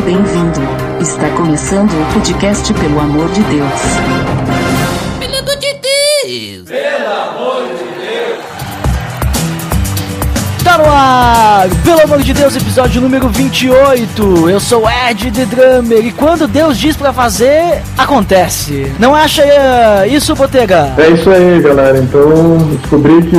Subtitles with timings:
[0.00, 0.60] Seja bem-vindo.
[1.00, 3.70] Está começando o podcast Pelo Amor de Deus.
[5.18, 5.74] Pelo amor de
[8.04, 8.40] Deus!
[10.64, 11.68] Tá no ar!
[11.84, 14.48] Pelo amor de Deus, episódio número 28.
[14.48, 18.90] Eu sou Ed The Drummer e quando Deus diz pra fazer, acontece.
[18.98, 19.42] Não acha
[20.06, 20.94] isso, Botega?
[20.96, 21.98] É isso aí, galera.
[21.98, 23.36] Então descobri que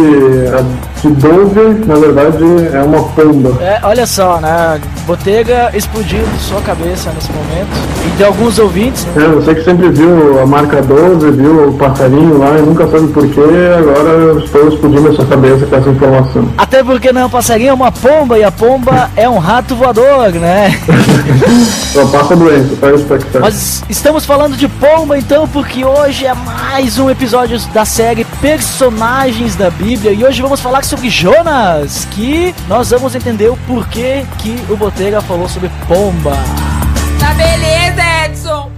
[0.47, 0.61] a
[1.01, 3.57] que Dove, na verdade, é uma pomba.
[3.59, 4.79] É, olha só, né?
[5.07, 7.69] Botega explodiu sua cabeça nesse momento.
[8.05, 9.05] E de alguns ouvintes.
[9.05, 9.25] Né?
[9.25, 13.07] É, você que sempre viu a marca 12, viu o passarinho lá e nunca sabe
[13.07, 13.41] porquê,
[13.79, 16.49] agora estou explodindo a sua cabeça com essa informação.
[16.55, 20.31] Até porque não, o passarinho é uma pomba e a pomba é um rato voador,
[20.33, 20.69] né?
[21.93, 23.45] Só passa doença, tá expectando.
[23.45, 29.55] Mas estamos falando de pomba então, porque hoje é mais um episódio da série Personagens
[29.55, 34.53] da Bíblia e hoje vamos falar sobre Jonas, que nós vamos entender o porquê que
[34.69, 36.35] o Botega falou sobre pomba.
[37.17, 38.69] Tá beleza, Edson!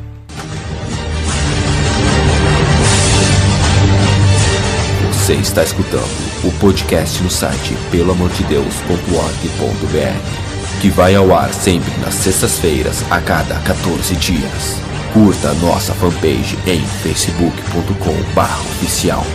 [5.11, 6.05] Você está escutando
[6.43, 14.15] o podcast no site peloamordedeus.org.br, que vai ao ar sempre nas sextas-feiras a cada 14
[14.17, 14.77] dias.
[15.13, 19.25] Curta a nossa fanpage em facebook.com/oficial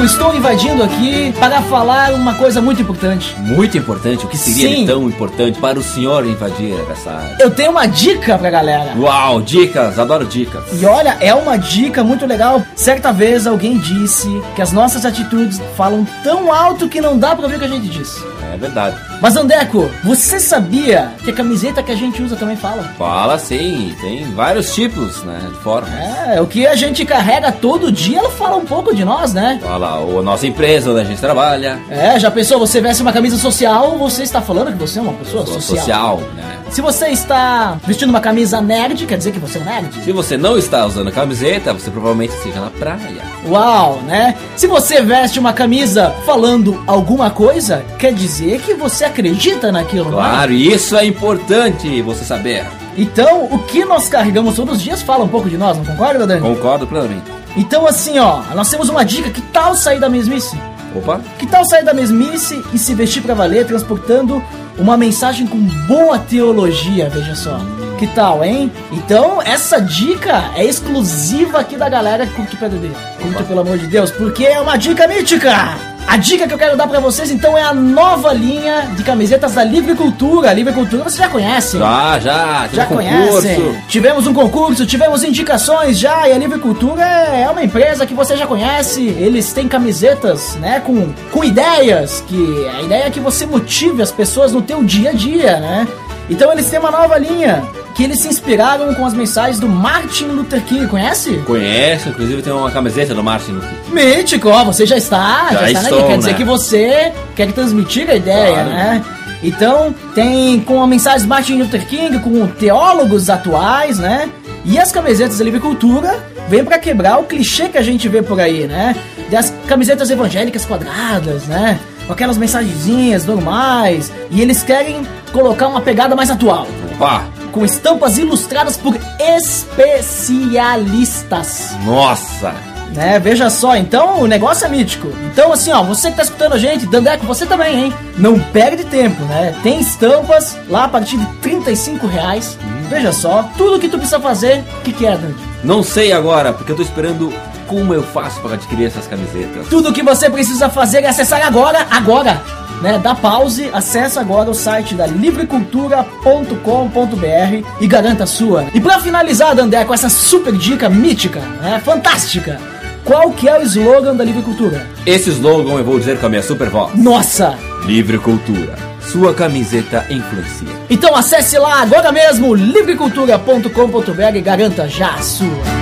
[0.01, 3.35] Dandeco, estou invadindo aqui para falar uma coisa muito importante.
[3.39, 4.25] Muito importante?
[4.25, 4.87] O que seria Sim.
[4.87, 7.37] tão importante para o senhor invadir essa área?
[7.39, 8.95] Eu tenho uma dica pra galera.
[8.97, 10.65] Uau, dicas, adoro dicas.
[10.73, 12.63] E olha, é uma dica muito legal.
[12.75, 17.45] Certa vez alguém disse que as nossas atitudes falam tão alto que não dá pra
[17.45, 18.23] ouvir o que a gente diz.
[18.53, 18.97] É verdade.
[19.21, 22.83] Mas Andeco, você sabia que a camiseta que a gente usa também fala?
[22.99, 25.91] Fala sim, tem vários tipos, né, de formas.
[25.93, 29.61] É, o que a gente carrega todo dia, ela fala um pouco de nós, né?
[29.63, 31.81] Fala a nossa empresa onde a gente trabalha.
[31.91, 35.13] É, já pensou, você veste uma camisa social, você está falando que você é uma
[35.13, 35.61] pessoa social.
[35.61, 36.59] social, né?
[36.71, 40.05] Se você está vestindo uma camisa nerd, quer dizer que você é um nerd?
[40.05, 43.23] Se você não está usando camiseta, você provavelmente esteja na praia.
[43.49, 44.37] Uau, né?
[44.57, 50.13] Se você veste uma camisa falando alguma coisa, quer dizer que você acredita naquilo, é?
[50.13, 52.65] Claro, e isso é importante você saber.
[52.97, 56.27] Então, o que nós carregamos todos os dias fala um pouco de nós, não concorda,
[56.27, 56.41] Dani?
[56.41, 57.40] Concordo plenamente.
[57.57, 59.31] Então, assim, ó, nós temos uma dica.
[59.31, 60.57] Que tal sair da mesmice?
[60.95, 64.43] Opa, Que tal sair da mesmice e se vestir pra valer, transportando
[64.79, 67.61] uma mensagem com boa teologia, veja só.
[67.99, 68.73] Que tal, hein?
[68.91, 72.91] Então, essa dica é exclusiva aqui da galera que curte o PDD.
[73.21, 75.90] Curte, pelo amor de Deus, porque é uma dica mítica!
[76.07, 79.55] A dica que eu quero dar pra vocês, então, é a nova linha de camisetas
[79.55, 80.51] da Livre Cultura.
[80.51, 81.79] A Livre Cultura você já conhece.
[81.79, 82.97] já, já, Já um concurso.
[82.97, 83.83] conhecem?
[83.87, 88.37] Tivemos um concurso, tivemos indicações já, e a Livre Cultura é uma empresa que você
[88.37, 89.07] já conhece.
[89.07, 94.11] Eles têm camisetas, né, com, com ideias, que a ideia é que você motive as
[94.11, 95.87] pessoas no teu dia a dia, né?
[96.29, 97.63] Então eles têm uma nova linha,
[97.95, 101.35] que eles se inspiraram com as mensagens do Martin Luther King, conhece?
[101.47, 103.95] Conheço, inclusive tem uma camiseta do Martin Luther King.
[103.95, 106.11] Mítico, ó, você já está, já, Já está na estou, linha.
[106.11, 106.37] Quer dizer né?
[106.37, 108.69] que você quer transmitir a ideia, Claro.
[108.71, 109.05] né?
[109.43, 114.29] Então, tem com a mensagem de Martin Luther King, com teólogos atuais, né?
[114.65, 116.19] E as camisetas da Livre Cultura
[116.49, 118.95] vêm pra quebrar o clichê que a gente vê por aí, né?
[119.31, 121.79] Das camisetas evangélicas quadradas, né?
[122.07, 124.13] Com aquelas mensagenzinhas normais.
[124.31, 131.71] E eles querem colocar uma pegada mais atual Opa, com estampas ilustradas por especialistas.
[131.85, 132.55] nossa.
[132.95, 135.13] Né, veja só, então o negócio é mítico.
[135.27, 137.95] Então, assim, ó, você que tá escutando a gente, Dandeco, você também, hein?
[138.19, 139.55] Não perde tempo, né?
[139.63, 142.59] Tem estampas lá a partir de 35 reais.
[142.89, 145.37] Veja só, tudo que tu precisa fazer, o que, que é, Dandy?
[145.63, 147.33] Não sei agora, porque eu tô esperando
[147.69, 149.69] como eu faço para adquirir essas camisetas.
[149.69, 152.43] Tudo que você precisa fazer é acessar agora, agora,
[152.81, 153.01] né?
[153.03, 158.67] Dá pause, acessa agora o site da livrecultura.com.br e garanta a sua.
[158.75, 161.81] E pra finalizar, Dandé, com essa super dica mítica, né?
[161.85, 162.59] Fantástica.
[163.05, 164.87] Qual que é o slogan da Livre Cultura?
[165.07, 166.95] Esse slogan eu vou dizer com a minha super voz.
[166.95, 167.59] Nossa!
[167.85, 168.77] Livre Cultura.
[169.01, 170.69] Sua camiseta influencia.
[170.89, 175.80] Então acesse lá agora mesmo livrecultura.com.br e garanta já a sua.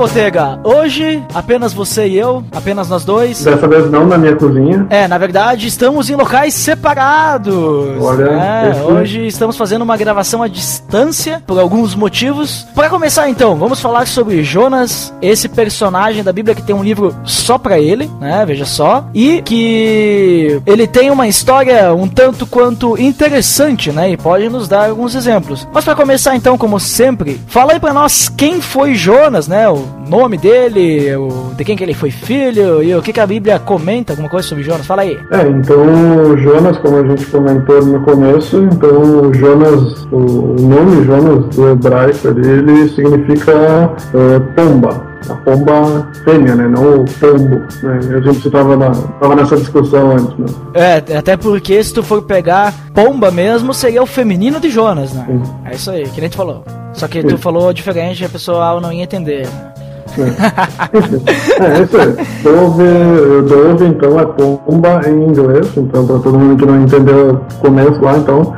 [0.00, 3.44] Botega, hoje apenas você e eu, apenas nós dois.
[3.44, 4.86] Dessa vez não na minha cozinha.
[4.88, 7.54] É, na verdade, estamos em locais separados.
[8.00, 12.66] Olha, É, esse- hoje estamos fazendo uma gravação à distância por alguns motivos.
[12.74, 17.14] Para começar, então, vamos falar sobre Jonas, esse personagem da Bíblia que tem um livro
[17.24, 18.42] só pra ele, né?
[18.46, 24.10] Veja só, e que ele tem uma história um tanto quanto interessante, né?
[24.10, 25.68] E pode nos dar alguns exemplos.
[25.74, 29.68] Mas para começar, então, como sempre, fala aí pra nós quem foi Jonas, né?
[29.68, 33.26] O nome dele, o, de quem que ele foi filho e o que, que a
[33.26, 34.86] Bíblia comenta, alguma coisa sobre Jonas.
[34.86, 35.18] Fala aí.
[35.30, 40.18] É, então Jonas, como a gente comentou no começo, então Jonas, o
[40.60, 45.10] nome Jonas do hebraico ali, ele significa é, pomba.
[45.28, 46.66] A pomba fêmea, né?
[46.66, 47.56] Não o pombo.
[47.82, 48.00] Né?
[48.16, 50.46] A gente estava na, tava nessa discussão antes, né?
[50.74, 55.24] É, até porque se tu for pegar pomba mesmo, seria o feminino de Jonas, né?
[55.28, 55.42] Sim.
[55.66, 56.64] É isso aí, que nem tu falou.
[56.94, 57.36] Só que tu Sim.
[57.36, 59.46] falou diferente e a pessoa não ia entender.
[59.46, 59.79] né?
[60.18, 62.26] É, isso aí.
[62.42, 65.70] Dove, Dove, então, é pomba em inglês.
[65.76, 68.52] Então, para todo mundo que não entendeu o começo lá, então,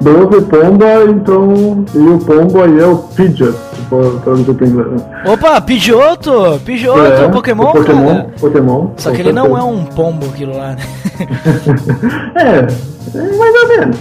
[0.00, 4.88] Dove, pomba, então, e o pombo aí é o Pidgeot, se for traduzir para inglês.
[4.92, 5.22] né?
[5.26, 6.60] Opa, Pidgeotto!
[6.64, 8.26] Pidgeotto, É, Pokémon, o Pokémon, cara.
[8.40, 8.86] Pokémon.
[8.96, 10.78] Só que ele não é um pombo aquilo lá, né?
[12.36, 13.96] É, é mais ou menos.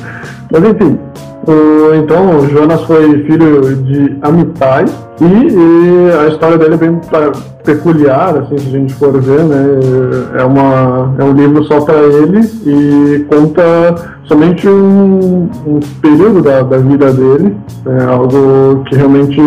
[0.51, 0.99] Mas enfim,
[1.95, 4.85] então o Jonas foi filho de Amitai
[5.21, 6.99] e, e a história dele é bem
[7.63, 9.65] peculiar, assim, se a gente for ver, né?
[10.39, 13.95] É, uma, é um livro só para ele e conta
[14.25, 17.55] somente um, um período da, da vida dele,
[17.85, 19.39] é algo que realmente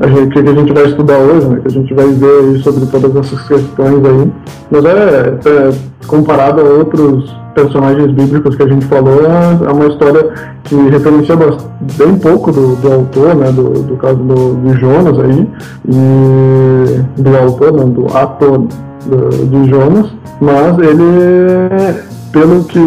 [0.00, 1.60] a gente, que a gente vai estudar hoje, né?
[1.60, 4.32] Que a gente vai ver sobre todas essas questões aí.
[4.70, 10.28] Mas é, é comparado a outros personagens bíblicos que a gente falou, é uma história
[10.64, 11.34] que referencia
[11.96, 15.48] bem pouco do, do autor, né, do, do caso do, de Jonas aí,
[15.88, 18.58] e do autor, não, do ator
[19.06, 20.06] do- de Jonas,
[20.40, 22.78] mas ele, pelo que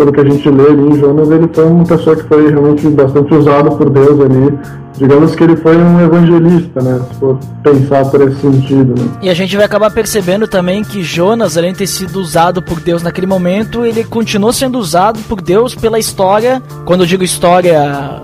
[0.00, 2.88] pelo que a gente lê ali em Jonas, ele foi uma pessoa que foi realmente
[2.88, 4.58] bastante usado por Deus ali.
[4.96, 7.02] Digamos que ele foi um evangelista, né?
[7.06, 9.06] Se for pensar por esse sentido, né?
[9.20, 12.80] E a gente vai acabar percebendo também que Jonas, além de ter sido usado por
[12.80, 16.62] Deus naquele momento, ele continuou sendo usado por Deus pela história.
[16.86, 18.22] Quando eu digo história,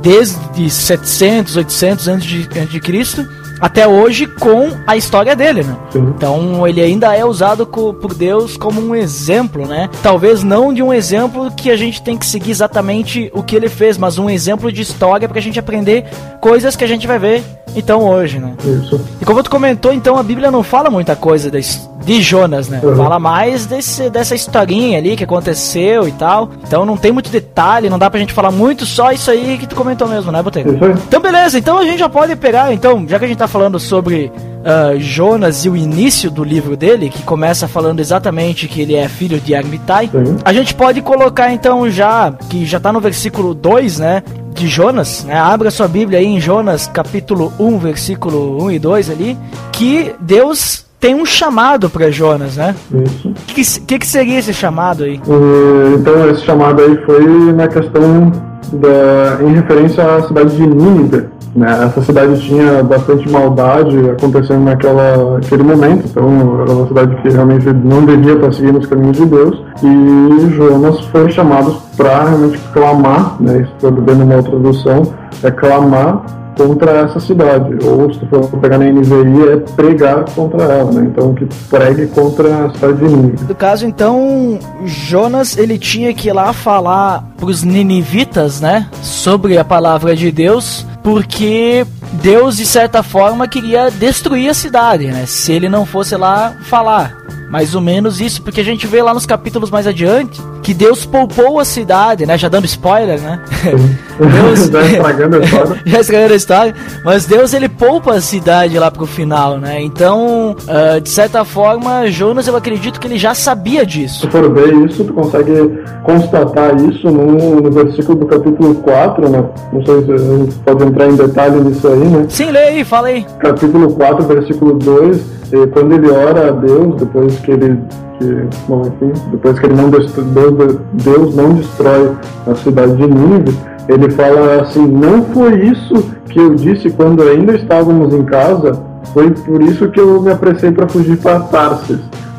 [0.00, 3.26] desde 700, 800 antes de, antes de Cristo,
[3.60, 5.76] até hoje com a história dele, né?
[5.90, 6.12] Sim.
[6.16, 9.88] Então ele ainda é usado co- por Deus como um exemplo, né?
[10.02, 13.68] Talvez não de um exemplo que a gente tem que seguir exatamente o que ele
[13.68, 16.04] fez, mas um exemplo de história pra gente aprender
[16.40, 17.42] coisas que a gente vai ver
[17.76, 18.54] então hoje, né?
[18.64, 19.00] Isso.
[19.20, 22.80] E como tu comentou, então a Bíblia não fala muita coisa des- de Jonas, né?
[22.82, 22.96] Uhum.
[22.96, 26.50] Fala mais desse, dessa historinha ali que aconteceu e tal.
[26.66, 29.66] Então não tem muito detalhe, não dá pra gente falar muito, só isso aí que
[29.66, 30.64] tu comentou mesmo, né, aí.
[31.06, 33.78] Então beleza, então a gente já pode pegar, então, já que a gente tá falando
[33.78, 34.30] sobre
[34.64, 39.08] ah, Jonas e o início do livro dele, que começa falando exatamente que ele é
[39.08, 40.36] filho de Armitai, Sim.
[40.44, 44.22] a gente pode colocar então já, que já tá no versículo 2, né?
[44.52, 45.38] De Jonas, né?
[45.38, 49.38] Abra sua Bíblia aí em Jonas, capítulo 1, versículo 1 e 2 ali,
[49.72, 52.74] que Deus tem um chamado para Jonas, né?
[53.04, 53.28] Isso.
[53.28, 55.20] O que, que, que seria esse chamado aí?
[55.26, 58.32] E, então esse chamado aí foi na questão
[58.72, 61.28] da, em referência à cidade de Nínive.
[61.54, 61.84] Né?
[61.84, 67.66] Essa cidade tinha bastante maldade acontecendo naquela aquele momento, então era uma cidade que realmente
[67.72, 69.62] não devia estar seguindo os caminhos de Deus.
[69.82, 73.62] E Jonas foi chamado para realmente clamar, né?
[73.62, 76.22] Isso estou vendo uma outra tradução, é clamar
[76.58, 81.08] contra essa cidade, ou se for pegar na NVI, é pregar contra ela, né?
[81.10, 83.44] Então que pregue contra a cidade de Nínive.
[83.48, 89.64] No caso, então, Jonas, ele tinha que ir lá falar pros ninivitas, né, sobre a
[89.64, 95.68] palavra de Deus, porque Deus, de certa forma, queria destruir a cidade, né, se ele
[95.68, 97.16] não fosse lá falar.
[97.50, 100.38] Mais ou menos isso, porque a gente vê lá nos capítulos mais adiante
[100.68, 102.36] que Deus poupou a cidade, né?
[102.36, 103.40] Já dando spoiler, né?
[104.20, 105.80] Deus Já estragando a história.
[105.86, 109.80] já estragando a história, mas Deus ele poupa a cidade lá pro final, né?
[109.80, 114.20] Então, ah, de certa forma, Jonas eu acredito que ele já sabia disso.
[114.20, 119.44] Se for ver isso, tu consegue constatar isso no, no versículo do capítulo 4, né?
[119.72, 122.26] Não sei se a gente pode entrar em detalhe nisso aí, né?
[122.28, 123.24] Sim, lê aí, fala aí.
[123.38, 127.78] Capítulo 4, versículo 2, eh, quando ele ora a Deus, depois que ele.
[128.18, 130.50] Que, bom, enfim, depois que ele não destrói,
[130.92, 133.56] Deus, não destrói a cidade de Nínive,
[133.88, 135.94] ele fala assim: Não foi isso
[136.28, 138.80] que eu disse quando ainda estávamos em casa,
[139.12, 141.98] foi por isso que eu me apressei para fugir para Tarsis.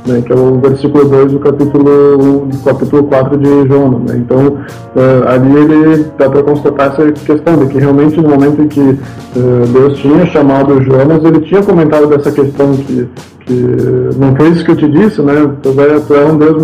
[0.09, 4.01] Né, que é o versículo 2 do capítulo, do capítulo 4 de Jonas.
[4.01, 4.17] Né?
[4.17, 8.67] Então, uh, ali ele dá para constatar essa questão de que realmente no momento em
[8.67, 13.07] que uh, Deus tinha chamado Jonas, ele tinha comentado dessa questão que,
[13.41, 13.53] que
[14.17, 15.51] não foi isso que eu te disse, né?
[15.61, 16.63] Tu é um Deus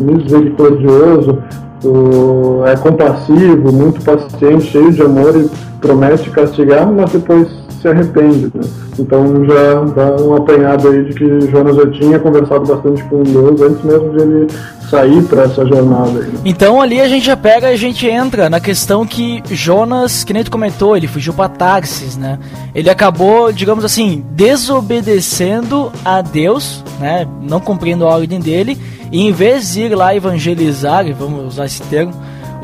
[0.00, 1.38] misericordioso,
[1.80, 5.50] tu é compassivo, muito paciente, cheio de amor e
[5.80, 8.50] promete castigar, mas depois se arrepende.
[8.54, 8.64] Né?
[8.98, 13.60] Então já dá um apanhado aí de que Jonas já tinha conversado bastante com Deus
[13.60, 14.46] antes mesmo de ele
[14.90, 16.20] sair para essa jornada.
[16.20, 16.32] Aí.
[16.44, 20.32] Então ali a gente já pega e a gente entra na questão que Jonas, que
[20.32, 22.38] nem tu comentou, ele fugiu para Tarsis, né?
[22.74, 27.26] Ele acabou, digamos assim, desobedecendo a Deus, né?
[27.42, 28.78] Não cumprindo a ordem dele,
[29.12, 32.12] e em vez de ir lá evangelizar, vamos usar esse termo,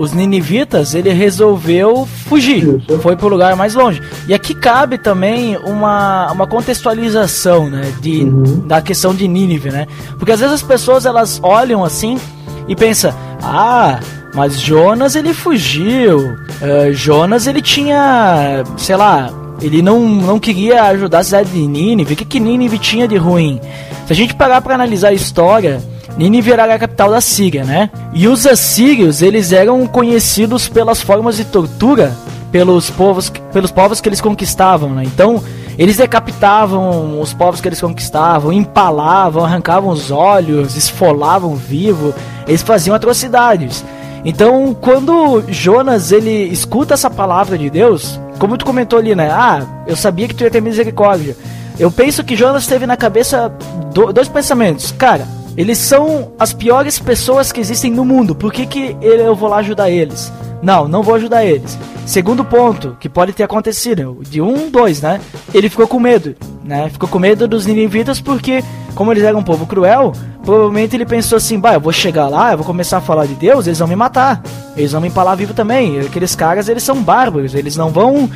[0.02, 2.98] os ninivitas, ele resolveu fugir, Isso.
[2.98, 4.02] foi para o lugar mais longe.
[4.26, 8.66] E aqui cabe também uma, uma contextualização, né, de, uhum.
[8.66, 9.86] da questão de Nínive, né?
[10.18, 12.18] Porque às vezes as pessoas elas olham assim
[12.66, 14.00] e pensam, ah,
[14.34, 19.30] mas Jonas ele fugiu, uh, Jonas ele tinha, sei lá,
[19.60, 23.16] ele não, não queria ajudar a cidade de Nínive, o que, que Nínive tinha de
[23.16, 23.60] ruim?
[24.08, 25.80] Se a gente parar para analisar a história,
[26.16, 27.90] Nínive era a capital da Síria, né?
[28.12, 32.14] E os assírios, eles eram conhecidos pelas formas de tortura
[32.52, 35.02] pelos povos, pelos povos que eles conquistavam, né?
[35.04, 35.42] Então,
[35.78, 42.14] eles decapitavam os povos que eles conquistavam, empalavam, arrancavam os olhos, esfolavam vivo,
[42.46, 43.82] eles faziam atrocidades.
[44.24, 49.30] Então, quando Jonas ele escuta essa palavra de Deus, como tu comentou ali, né?
[49.32, 51.34] Ah, eu sabia que tu ia ter misericórdia.
[51.78, 53.50] Eu penso que Jonas teve na cabeça
[53.92, 54.92] do, dois pensamentos.
[54.92, 55.26] Cara,
[55.56, 58.34] eles são as piores pessoas que existem no mundo.
[58.34, 60.32] Por que, que eu vou lá ajudar eles?
[60.62, 61.78] Não, não vou ajudar eles.
[62.06, 65.20] Segundo ponto, que pode ter acontecido, de um, dois, né?
[65.52, 66.88] Ele ficou com medo, né?
[66.88, 68.62] Ficou com medo dos ninivitas porque,
[68.94, 70.12] como eles eram um povo cruel,
[70.44, 73.34] provavelmente ele pensou assim, bah, eu vou chegar lá, eu vou começar a falar de
[73.34, 74.42] Deus, eles vão me matar.
[74.76, 76.00] Eles vão me empalar vivo também.
[76.00, 78.30] Aqueles caras, eles são bárbaros, eles não vão uh,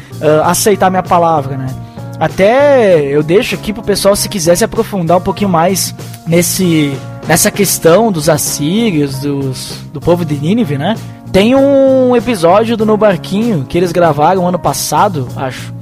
[0.44, 1.85] aceitar minha palavra, né?
[2.18, 5.94] Até eu deixo aqui pro pessoal se quiser se aprofundar um pouquinho mais
[6.26, 6.96] nesse
[7.26, 10.94] nessa questão dos assírios, dos, do povo de Nínive, né?
[11.32, 15.74] Tem um episódio do No Barquinho que eles gravaram ano passado, acho.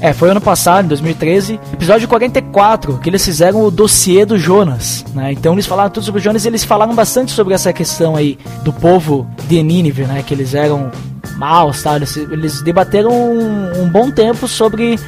[0.00, 1.58] É, foi ano passado, em 2013.
[1.72, 5.32] Episódio 44, que eles fizeram o dossiê do Jonas, né?
[5.32, 8.38] Então eles falaram tudo sobre o Jonas e eles falaram bastante sobre essa questão aí
[8.62, 10.22] do povo de Nínive, né?
[10.22, 10.90] Que eles eram
[11.36, 11.96] maus, tá?
[11.96, 14.98] Eles, eles debateram um, um bom tempo sobre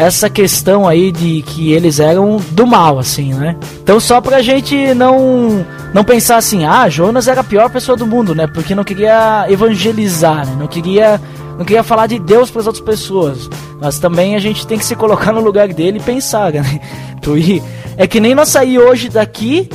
[0.00, 3.56] essa questão aí de que eles eram do mal, assim, né?
[3.82, 8.06] Então só pra gente não não pensar assim, ah, Jonas era a pior pessoa do
[8.06, 8.46] mundo, né?
[8.46, 10.56] Porque não queria evangelizar, né?
[10.58, 11.20] não queria
[11.58, 13.50] não queria falar de Deus para as outras pessoas.
[13.78, 16.80] Mas também a gente tem que se colocar no lugar dele e pensar, né?
[17.20, 17.62] Tu ir,
[17.98, 19.68] é que nem nós sair hoje daqui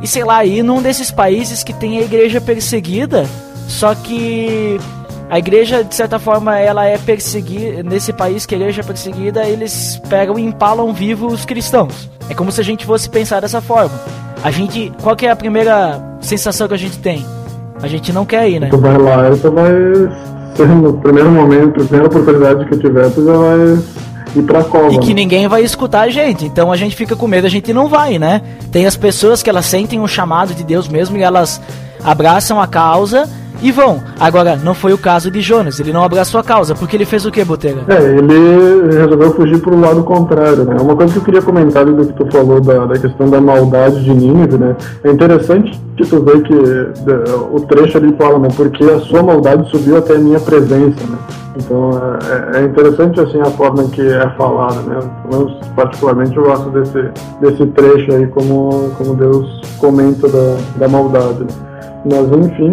[0.00, 3.28] e sei lá, ir num desses países que tem a igreja perseguida,
[3.68, 4.78] só que
[5.32, 7.82] a igreja, de certa forma, ela é perseguida.
[7.82, 12.06] Nesse país que a igreja é perseguida, eles pegam e empalam vivos os cristãos.
[12.28, 13.98] É como se a gente fosse pensar dessa forma.
[14.44, 14.92] A gente.
[15.02, 17.24] Qual que é a primeira sensação que a gente tem?
[17.80, 18.68] A gente não quer ir, né?
[18.68, 19.72] Tu vai lá e tu vai.
[20.66, 23.78] No primeiro momento, primeira oportunidade que tiver, tu já vai
[24.36, 24.92] ir pra cova.
[24.92, 26.44] E que ninguém vai escutar a gente.
[26.44, 28.42] Então a gente fica com medo, a gente não vai, né?
[28.70, 31.58] Tem as pessoas que elas sentem um chamado de Deus mesmo e elas
[32.04, 33.26] abraçam a causa
[33.62, 34.02] e vão.
[34.18, 37.24] Agora, não foi o caso de Jonas, ele não abraçou a causa, porque ele fez
[37.24, 37.82] o que, Botega?
[37.88, 40.76] É, ele resolveu fugir pro lado contrário, né?
[40.80, 44.02] Uma coisa que eu queria comentar do que tu falou da, da questão da maldade
[44.02, 44.76] de Nínive, né?
[45.04, 46.54] É interessante que tu vê que
[47.52, 48.48] o trecho ali fala, né?
[48.56, 51.18] Porque a sua maldade subiu até a minha presença, né?
[51.56, 51.90] Então
[52.54, 54.98] é, é interessante assim a forma que é falada, né?
[55.30, 61.40] Eu, particularmente eu gosto desse, desse trecho aí como, como Deus comenta da, da maldade.
[61.40, 61.72] Né?
[62.04, 62.72] Mas enfim,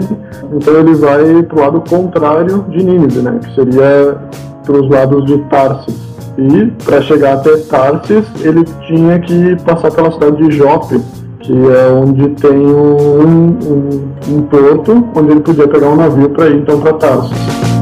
[0.53, 3.39] então ele vai para o lado contrário de Nínive, né?
[3.43, 4.17] Que seria
[4.65, 6.09] para os lados de Tarsis.
[6.37, 10.99] E para chegar até Tarsis, ele tinha que passar pela cidade de Jope,
[11.39, 16.47] que é onde tem um, um, um porto onde ele podia pegar um navio para
[16.47, 17.78] ir então para Tarsis.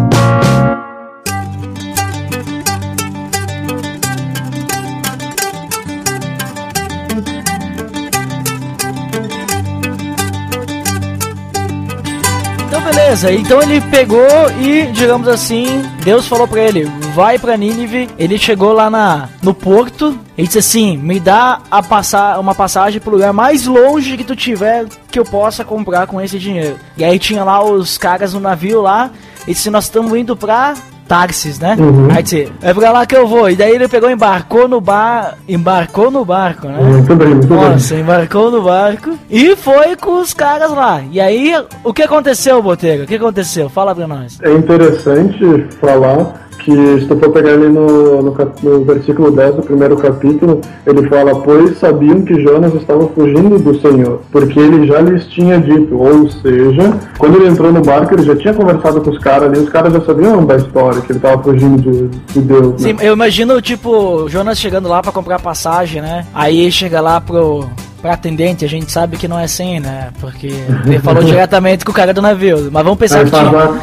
[12.81, 14.19] Beleza, então ele pegou
[14.59, 18.09] e, digamos assim, Deus falou para ele: vai para Nínive.
[18.17, 22.99] Ele chegou lá na, no porto e disse assim: me dá a passar, uma passagem
[23.01, 26.77] pro lugar mais longe que tu tiver que eu possa comprar com esse dinheiro.
[26.97, 29.11] E aí tinha lá os caras no navio lá.
[29.47, 30.75] E disse: nós estamos indo pra
[31.07, 31.75] Tarsis, né?
[31.79, 32.07] Uhum.
[32.11, 33.49] Aí disse, é pra lá que eu vou.
[33.49, 36.79] E daí ele pegou, embarcou no bar, embarcou no barco, né?
[36.81, 41.01] Muito bem, muito Nossa, embarcou no barco e foi com os caras lá.
[41.11, 43.03] E aí, o que aconteceu, Boteiro?
[43.03, 43.69] O que aconteceu?
[43.69, 44.37] Fala pra nós.
[44.37, 44.51] bem.
[44.51, 49.61] É interessante falar que se tu for pegar ali no, no, no versículo 10 do
[49.61, 54.99] primeiro capítulo, ele fala, pois sabiam que Jonas estava fugindo do Senhor, porque ele já
[55.01, 59.09] lhes tinha dito, ou seja, quando ele entrou no barco, ele já tinha conversado com
[59.09, 62.41] os caras ali, os caras já sabiam da história, que ele estava fugindo de, de
[62.41, 62.67] Deus.
[62.73, 62.77] né?
[62.77, 66.25] Sim, eu imagino, tipo, Jonas chegando lá pra comprar passagem, né?
[66.33, 67.65] Aí chega lá pro.
[68.07, 70.11] Pra atendente, a gente sabe que não é assim, né?
[70.21, 70.47] Porque
[70.87, 72.69] ele falou diretamente com o cara do navio.
[72.71, 73.43] Mas vamos pensar que tinha.
[73.43, 73.81] tava-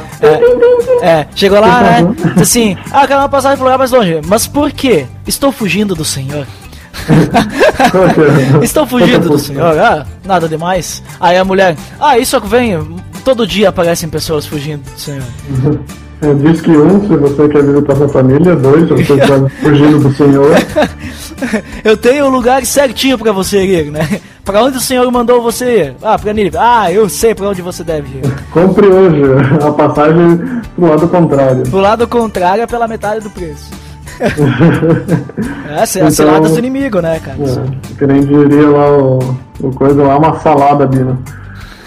[1.03, 2.15] É, chegou lá, né?
[2.35, 4.23] Disse assim, ah, quero uma passagem pro lugar mais longe.
[4.27, 5.05] Mas por quê?
[5.27, 6.47] Estou fugindo do senhor.
[8.61, 8.65] É?
[8.65, 9.79] Estou fugindo do senhor.
[9.79, 11.03] Ah, nada demais.
[11.21, 12.79] Aí a mulher, ah, isso vem.
[13.27, 15.23] Todo dia aparecem pessoas fugindo do senhor.
[16.25, 19.99] É, Diz que um, se você quer visitar sua família, dois, se você está fugindo
[19.99, 20.51] do Senhor.
[21.85, 24.21] Eu tenho um lugar certinho pra você ir, né?
[24.45, 25.95] Pra onde o senhor mandou você ir?
[26.03, 26.57] Ah, pra Nínive.
[26.59, 28.23] Ah, eu sei pra onde você deve ir.
[28.51, 29.23] Compre hoje
[29.67, 30.39] a passagem
[30.77, 31.63] pro lado contrário.
[31.65, 33.71] Do lado contrário é pela metade do preço.
[35.77, 37.37] Essa é a Então- cilada do inimigo, né, cara?
[37.39, 39.19] É, que nem diria lá o,
[39.61, 41.17] o coisa lá, uma salada né?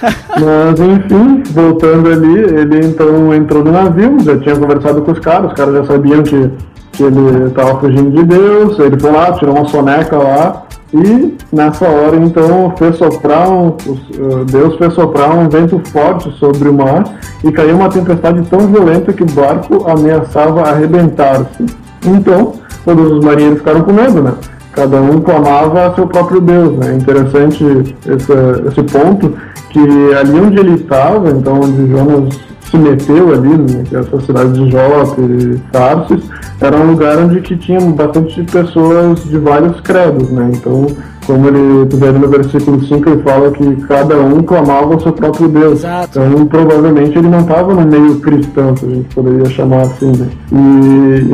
[0.01, 5.51] Mas enfim, voltando ali, ele então entrou no navio, já tinha conversado com os caras,
[5.51, 6.51] os caras já sabiam que,
[6.91, 11.85] que ele estava fugindo de Deus, ele foi lá, tirou uma soneca lá, e nessa
[11.85, 17.03] hora então fez soprar um, eh, Deus fez soprar um vento forte sobre o mar
[17.43, 21.65] e caiu uma tempestade tão violenta que o barco ameaçava arrebentar-se.
[22.05, 22.53] Então,
[22.85, 24.33] todos os marinheiros ficaram com medo, né?
[24.71, 26.93] Cada um clamava a seu próprio Deus, né?
[26.93, 27.65] Interessante
[28.05, 29.33] esse, esse ponto,
[29.77, 32.39] que ali onde ele estava, então onde Jonas
[32.69, 36.23] se meteu ali, né, que essa cidade de Jope e Tarsis,
[36.59, 40.49] era um lugar onde que tinha bastante pessoas de vários credos, né?
[40.53, 40.87] Então,
[41.25, 45.47] como ele, ali no versículo 5, ele fala que cada um clamava o seu próprio
[45.49, 45.79] Deus.
[45.79, 46.19] Exato.
[46.19, 50.27] Então, provavelmente ele não estava no meio cristão, se a gente poderia chamar assim, né?
[50.51, 50.55] E,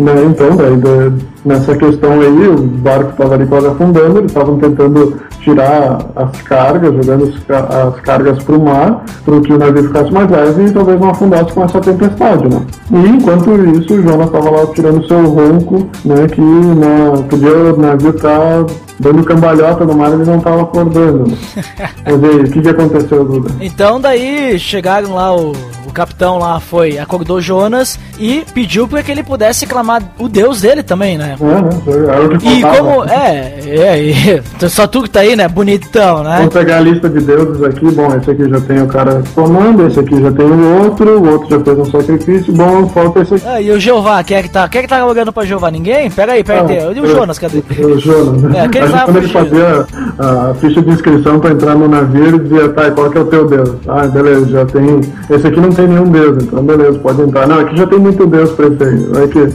[0.02, 1.12] né, então, daí, da-
[1.46, 6.94] nessa questão aí, o barco estava ali quase afundando, eles estavam tentando tirar as cargas,
[6.96, 10.66] jogando as, ca- as cargas para o mar, para que o navio ficasse mais leve
[10.66, 11.23] e talvez não afundasse
[11.54, 12.62] com essa tempestade, né?
[12.92, 17.78] E enquanto isso, o Jonas estava lá tirando seu ronco, né, que né, podia o
[17.78, 18.66] navio estar
[19.00, 21.30] dando cambalhota no mar e ele não estava acordando.
[21.30, 21.38] Né?
[22.06, 23.52] Mas aí, o que, que aconteceu, Duda?
[23.62, 25.54] Então daí chegaram lá, o,
[25.86, 30.62] o capitão lá foi, acordou Jonas e pediu para que ele pudesse clamar o Deus
[30.62, 31.36] dele também, né?
[31.40, 32.38] É, né?
[32.40, 33.04] Que E como.
[33.06, 35.48] É, é, e- só tu que tá aí, né?
[35.48, 36.38] Bonitão, né?
[36.38, 37.92] Vamos pegar a lista de deuses aqui.
[37.92, 41.32] Bom, esse aqui já tem o cara comando, esse aqui já tem o outro, o
[41.32, 42.54] outro já fez um sacrifício.
[42.54, 43.44] Bom, falta esse aqui.
[43.48, 44.68] Ah, e o Jeová, quem é que tá?
[44.68, 45.70] Quem é que tá olhando pra Jeová?
[45.72, 46.10] Ninguém?
[46.10, 46.96] Pera aí, pera aí.
[46.96, 47.64] E o Jonas, cadê?
[47.80, 48.44] O Jonas.
[48.54, 49.86] É, aquele lá que quando ele fazia
[50.20, 53.22] a ficha de inscrição pra entrar no navio, ele dizia, tá, e qual que é
[53.22, 53.72] o teu deus?
[53.88, 55.02] Ah, beleza, já tem.
[55.30, 57.48] Esse aqui não tem nenhum deus, então beleza, pode entrar.
[57.48, 58.98] Não, aqui já tem muito deus pra esse aí.
[59.08, 59.48] Vai que,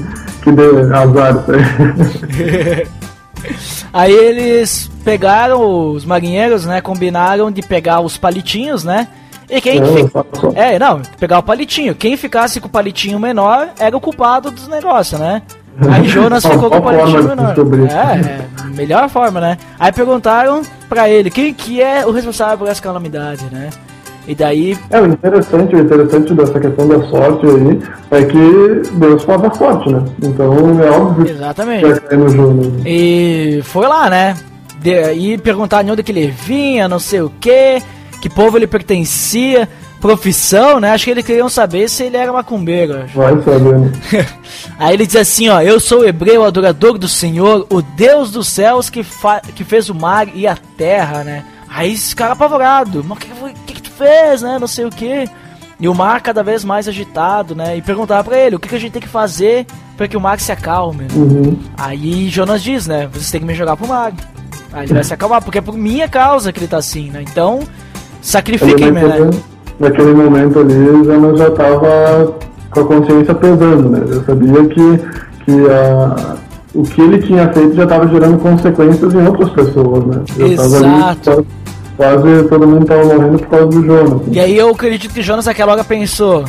[0.42, 2.87] que dê azar isso aí.
[3.92, 6.81] Aí eles pegaram, os marinheiros, né?
[6.81, 9.09] Combinaram de pegar os palitinhos, né?
[9.48, 11.94] E quem Não, fi- só- só- É, não, pegar o palitinho.
[11.94, 15.40] Quem ficasse com o palitinho menor era o culpado dos negócios, né?
[15.90, 17.54] Aí Jonas ficou com o palitinho menor.
[17.90, 19.57] É, é, melhor forma, né?
[19.78, 23.70] Aí perguntaram pra ele quem que é o responsável por essa calamidade, né?
[24.29, 29.25] E daí, É, o interessante, o interessante dessa questão da sorte aí é que Deus
[29.25, 30.05] faz a sorte, né?
[30.23, 31.87] Então é óbvio que exatamente.
[31.87, 32.62] vai cair no jogo.
[32.85, 34.37] E foi lá, né?
[34.83, 37.83] De, e perguntar de onde que ele vinha, não sei o que,
[38.21, 39.67] que povo ele pertencia,
[39.99, 40.93] profissão, né?
[40.93, 42.99] Acho que eles queriam saber se ele era macumbeiro.
[42.99, 43.17] acho.
[43.17, 43.93] Vai saber, né?
[44.79, 48.47] Aí ele diz assim, ó, eu sou o hebreu, adorador do Senhor, o Deus dos
[48.47, 49.05] céus que,
[49.55, 51.45] que fez o mar e a terra, né?
[51.69, 53.67] Aí esse cara apavorado, mas o que,
[53.99, 54.57] fez, né?
[54.59, 55.29] Não sei o que.
[55.81, 57.77] E o mar cada vez mais agitado, né?
[57.77, 59.65] E perguntava pra ele, o que, que a gente tem que fazer
[59.97, 61.07] para que o mar se acalme?
[61.15, 61.57] Uhum.
[61.77, 63.09] Aí Jonas diz, né?
[63.13, 64.13] Vocês têm que me jogar pro mar.
[64.73, 67.23] Aí ele vai se acalmar, porque é por minha causa que ele tá assim, né?
[67.31, 67.61] Então,
[68.21, 69.31] sacrifiquem-me, né?
[69.79, 72.35] Naquele- momento ali, Jonas já estava
[72.71, 74.01] com a consciência pesando, né?
[74.13, 74.99] Já sabia que,
[75.45, 76.37] que a,
[76.75, 80.23] o que ele tinha feito já estava gerando consequências em outras pessoas, né?
[80.27, 81.21] Já tava Exato.
[81.25, 81.47] quase,
[81.99, 84.23] quase todo mundo estava morrendo por causa do Jonas.
[84.31, 86.45] E aí eu acredito que Jonas naquela hora pensou: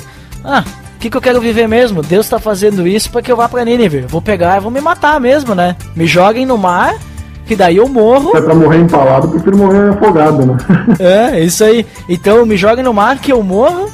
[0.46, 0.64] Ah,
[0.96, 2.04] o que, que eu quero viver mesmo?
[2.04, 4.02] Deus tá fazendo isso pra que eu vá pra Nínive.
[4.02, 5.76] Vou pegar e vou me matar mesmo, né?
[5.96, 6.96] Me joguem no mar,
[7.46, 8.32] que daí eu morro.
[8.32, 10.58] Se é pra morrer empalado, eu prefiro morrer afogado, né?
[11.00, 11.86] É, isso aí.
[12.08, 13.90] Então me joguem no mar que eu morro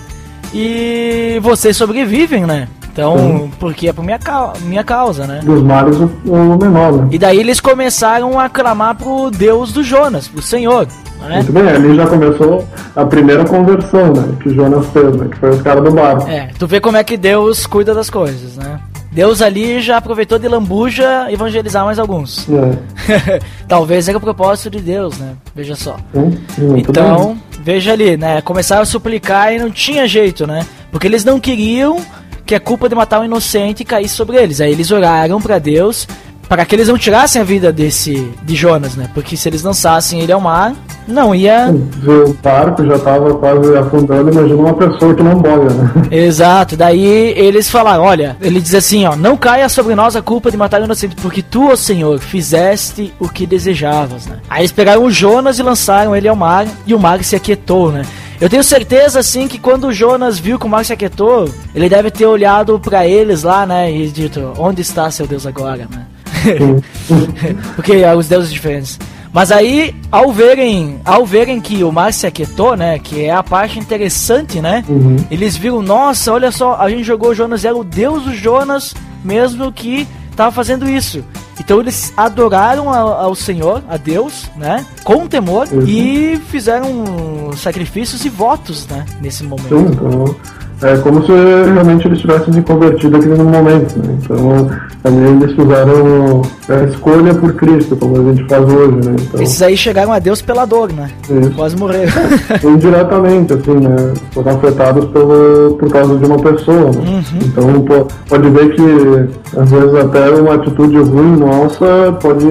[0.53, 2.67] e vocês sobrevivem, né?
[2.95, 4.17] Então, porque é por minha,
[4.61, 5.41] minha causa, né?
[5.43, 7.07] Dos males, o, o menor, né?
[7.11, 10.87] E daí eles começaram a clamar pro Deus do Jonas, pro Senhor,
[11.19, 11.35] né?
[11.35, 14.33] Muito bem, ali já começou a primeira conversão, né?
[14.41, 15.27] Que Jonas fez, né?
[15.29, 16.25] Que foi os caras do barco.
[16.29, 18.79] É, tu vê como é que Deus cuida das coisas, né?
[19.11, 22.47] Deus ali já aproveitou de lambuja evangelizar mais alguns.
[22.49, 23.39] É.
[23.67, 25.33] Talvez era o propósito de Deus, né?
[25.53, 25.97] Veja só.
[26.13, 28.41] Hum, muito Então, veja ali, né?
[28.41, 30.65] Começaram a suplicar e não tinha jeito, né?
[30.91, 31.97] Porque eles não queriam
[32.45, 34.61] que a culpa de matar um inocente caísse sobre eles.
[34.61, 36.07] Aí eles oraram pra Deus
[36.47, 39.09] para que eles não tirassem a vida desse de Jonas, né?
[39.13, 40.73] Porque se eles lançassem ele ao mar,
[41.07, 41.73] não ia.
[42.05, 45.91] O barco já tava quase afundando, imagina uma pessoa que não boia, né?
[46.11, 46.77] Exato.
[46.77, 50.57] Daí eles falaram, olha, ele diz assim, ó, não caia sobre nós a culpa de
[50.57, 54.37] matar o inocente, porque tu, ó Senhor, fizeste o que desejavas, né?
[54.49, 57.91] Aí eles pegaram o Jonas e lançaram ele ao mar, e o mar se aquietou,
[57.91, 58.03] né?
[58.39, 61.87] Eu tenho certeza, assim, que quando o Jonas viu que o mar se aquietou, ele
[61.87, 66.05] deve ter olhado pra eles lá, né, e dito, onde está seu Deus agora, né?
[67.75, 68.99] Porque os deuses diferentes.
[69.31, 73.43] Mas aí, ao verem, ao verem que o mar se aquietou, né, que é a
[73.43, 75.17] parte interessante, né, Uhum.
[75.29, 78.93] eles viram, nossa, olha só, a gente jogou o Jonas, era o deus do Jonas
[79.23, 81.23] mesmo que tava fazendo isso.
[81.59, 85.83] Então eles adoraram ao, ao Senhor, a Deus, né, com temor Uhum.
[85.87, 89.73] e fizeram sacrifícios e votos, né, nesse momento.
[89.75, 90.35] Então
[90.81, 94.17] é como se realmente eles tivessem se convertido aqui no momento, né?
[94.21, 94.69] Então
[95.01, 99.15] também eles fizeram a escolha por Cristo, como a gente faz hoje, né?
[99.19, 101.09] Então, Esses aí chegaram a Deus pela dor, né?
[101.29, 101.51] Isso.
[101.51, 102.11] Quase morreram.
[102.63, 104.13] indiretamente, assim, né?
[104.31, 107.23] Foram afetados pelo, por causa de uma pessoa, né?
[107.41, 112.45] Então pô, pode ver que às vezes até uma atitude ruim nossa pode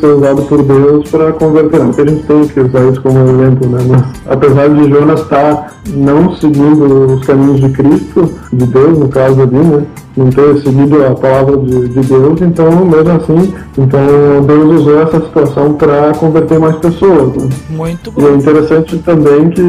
[0.00, 1.78] ser usada por Deus para converter.
[1.78, 3.78] Não que a gente tem que usar isso como exemplo, né?
[3.88, 9.42] Mas apesar de Jonas estar não seguindo os caminhos de Cristo, de Deus, no caso
[9.42, 9.82] ali, né?
[10.16, 14.00] Não ter seguido a palavra de, de Deus, então mesmo assim, então
[14.46, 17.34] Deus usou essa situação para converter mais pessoas.
[17.36, 17.48] Né?
[17.70, 18.36] Muito E é bom.
[18.36, 19.60] interessante também que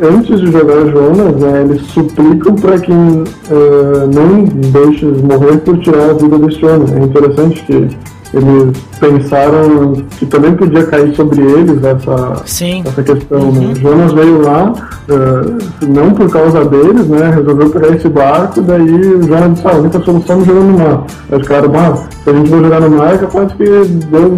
[0.00, 6.10] antes de jogar Jonas, né, eles suplicam para que eh, não deixe morrer por tirar
[6.10, 6.86] a vida desse homem.
[6.94, 7.88] É interessante que
[8.34, 12.82] eles pensaram que também podia cair sobre eles essa, Sim.
[12.84, 13.52] essa questão.
[13.52, 13.74] Né?
[13.76, 14.72] Jonas veio lá,
[15.08, 17.30] eh, não por causa deles, né?
[17.30, 20.78] Resolveu pegar esse barco, daí o Jonas disse, ah, a única solução é jogar no
[20.78, 21.04] mar.
[21.30, 24.32] Aí os caras, ah, se a gente for jogar no mar, é capaz que Deus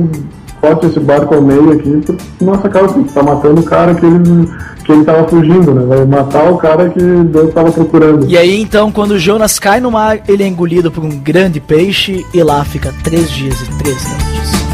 [0.60, 4.04] corte esse barco ao meio aqui, por nossa causa, assim, tá matando o cara que
[4.04, 4.48] ele,
[4.84, 5.84] que ele tava fugindo, né?
[5.86, 8.28] Vai matar o cara que Deus tava procurando.
[8.28, 12.24] E aí então, quando Jonas cai no mar, ele é engolido por um grande peixe
[12.32, 14.67] e lá fica três dias e três noites.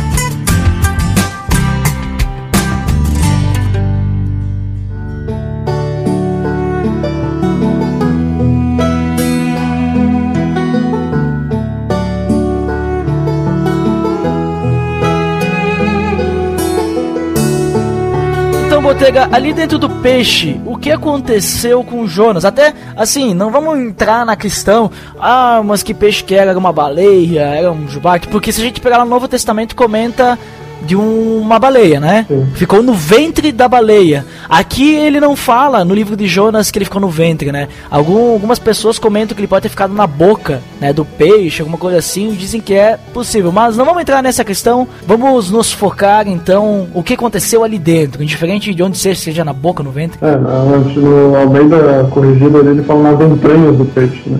[19.05, 22.43] Botega, ali dentro do peixe, o que aconteceu com Jonas?
[22.43, 24.91] Até, assim, não vamos entrar na questão,
[25.21, 26.53] ah, mas que peixe que era?
[26.53, 28.29] Era uma baleia, era um jubarte?
[28.29, 30.39] Porque se a gente pegar no Novo Testamento, comenta
[30.83, 32.25] de um- uma baleia, né?
[32.29, 32.47] Sim.
[32.55, 34.25] Ficou no ventre da baleia.
[34.49, 37.69] Aqui ele não fala no livro de Jonas que ele ficou no ventre, né?
[37.91, 41.79] Algum- algumas pessoas comentam que ele pode ter ficado na boca, né, do peixe, alguma
[41.79, 43.51] coisa assim, dizem que é possível.
[43.53, 44.87] Mas não vamos entrar nessa questão.
[45.07, 49.53] Vamos nos focar então o que aconteceu ali dentro, indiferente de onde seja, seja na
[49.53, 50.19] boca no ventre.
[50.23, 54.39] É, no Almeida corrigida ali, ele fala nas entranhas do peixe, né?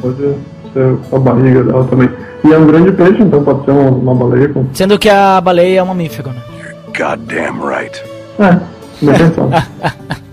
[0.00, 0.34] Pode ser
[1.12, 2.08] a barriga dela também.
[2.44, 4.66] E é um grande peixe, então pode ser uma, uma baleia com.
[4.72, 6.42] Sendo que a baleia é um mamífero, né?
[6.96, 8.02] Goddamn right.
[8.38, 8.58] É,
[9.04, 9.50] bem pensado.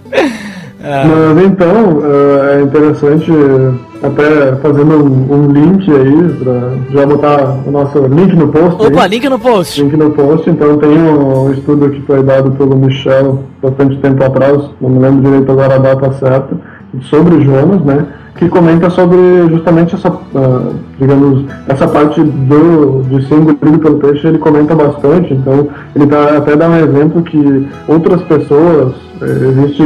[0.82, 3.74] Mas então, eh, é interessante, eh,
[4.04, 8.88] até fazendo um, um link aí, pra já botar o nosso link no post.
[8.88, 9.10] Opa, aí.
[9.10, 9.84] link no post.
[9.84, 14.60] Link no post, então tem um estudo que foi dado pelo Michel bastante tempo atrás,
[14.82, 16.58] não me lembro direito agora a data certa,
[17.04, 18.08] sobre Jonas, né?
[18.36, 19.18] Que comenta sobre
[19.50, 25.34] justamente essa, ah, digamos, essa parte do, de ser engolido pelo peixe, ele comenta bastante,
[25.34, 29.84] então ele tá, até dá um exemplo que outras pessoas, eh, existe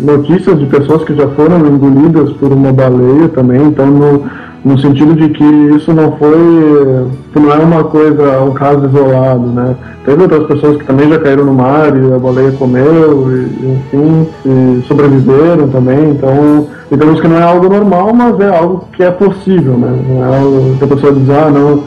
[0.00, 4.24] notícias de pessoas que já foram engolidas por uma baleia também, então no,
[4.68, 9.74] no sentido de que isso não foi, não é uma coisa, um caso isolado, né?
[10.04, 14.26] Teve outras pessoas que também já caíram no mar e a baleia comeu, e, enfim,
[14.44, 19.10] e sobreviveram também, então digamos que não é algo normal, mas é algo que é
[19.10, 20.04] possível, né?
[20.06, 21.84] Não é algo que a pessoa diz, ah, não,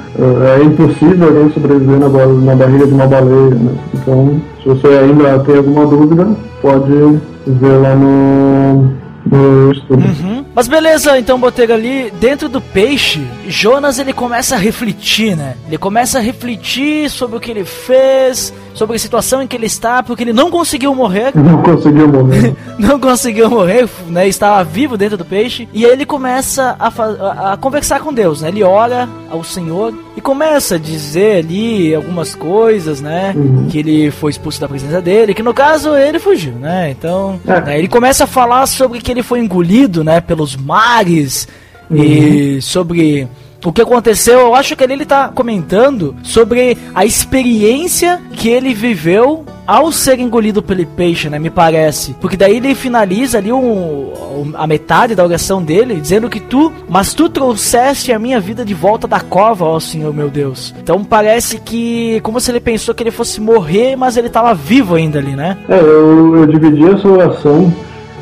[0.47, 3.71] é impossível alguém sobreviver na, na barriga de uma baleia, né?
[3.93, 6.27] Então, se você ainda tem alguma dúvida,
[6.63, 8.91] pode ver lá no,
[9.29, 10.03] no estudo.
[10.03, 10.40] Uhum.
[10.53, 15.55] Mas beleza, então Botega ali, dentro do peixe, Jonas ele começa a refletir, né?
[15.67, 19.65] Ele começa a refletir sobre o que ele fez, sobre a situação em que ele
[19.65, 21.31] está, porque ele não conseguiu morrer.
[21.41, 22.55] Não conseguiu morrer.
[22.77, 24.27] não conseguiu morrer, né?
[24.27, 25.67] Estava vivo dentro do peixe.
[25.73, 28.49] E aí ele começa a, a conversar com Deus, né?
[28.49, 33.33] Ele ora ao Senhor e começa a dizer ali algumas coisas, né?
[33.69, 36.91] Que ele foi expulso da presença dele, que no caso ele fugiu, né?
[36.91, 37.61] Então, É.
[37.61, 40.19] né, ele começa a falar sobre que ele foi engolido, né?
[40.19, 41.47] Pelos mares
[41.93, 43.27] e sobre
[43.63, 48.73] o que aconteceu, eu acho que ali ele tá comentando sobre a experiência que ele
[48.73, 51.39] viveu ao ser engolido pelo peixe, né?
[51.39, 52.13] Me parece.
[52.19, 56.73] Porque daí ele finaliza ali um, um- a metade da oração dele, dizendo que tu,
[56.89, 60.73] mas tu trouxeste a minha vida de volta da cova, ó Senhor meu Deus.
[60.83, 64.95] Então parece que, como se ele pensou que ele fosse morrer, mas ele tava vivo
[64.95, 65.57] ainda ali, né?
[65.69, 67.73] É, eu, eu dividi essa oração,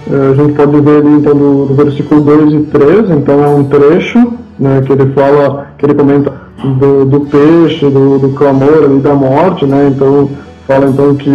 [0.07, 3.47] eh, a gente pode ver ali então do, do versículo 2 e 3, então é
[3.47, 6.31] um trecho, né, que ele fala, que ele comenta
[6.63, 10.29] do, do peixe, do, do clamor ali da morte, né, então
[10.69, 11.31] fala então que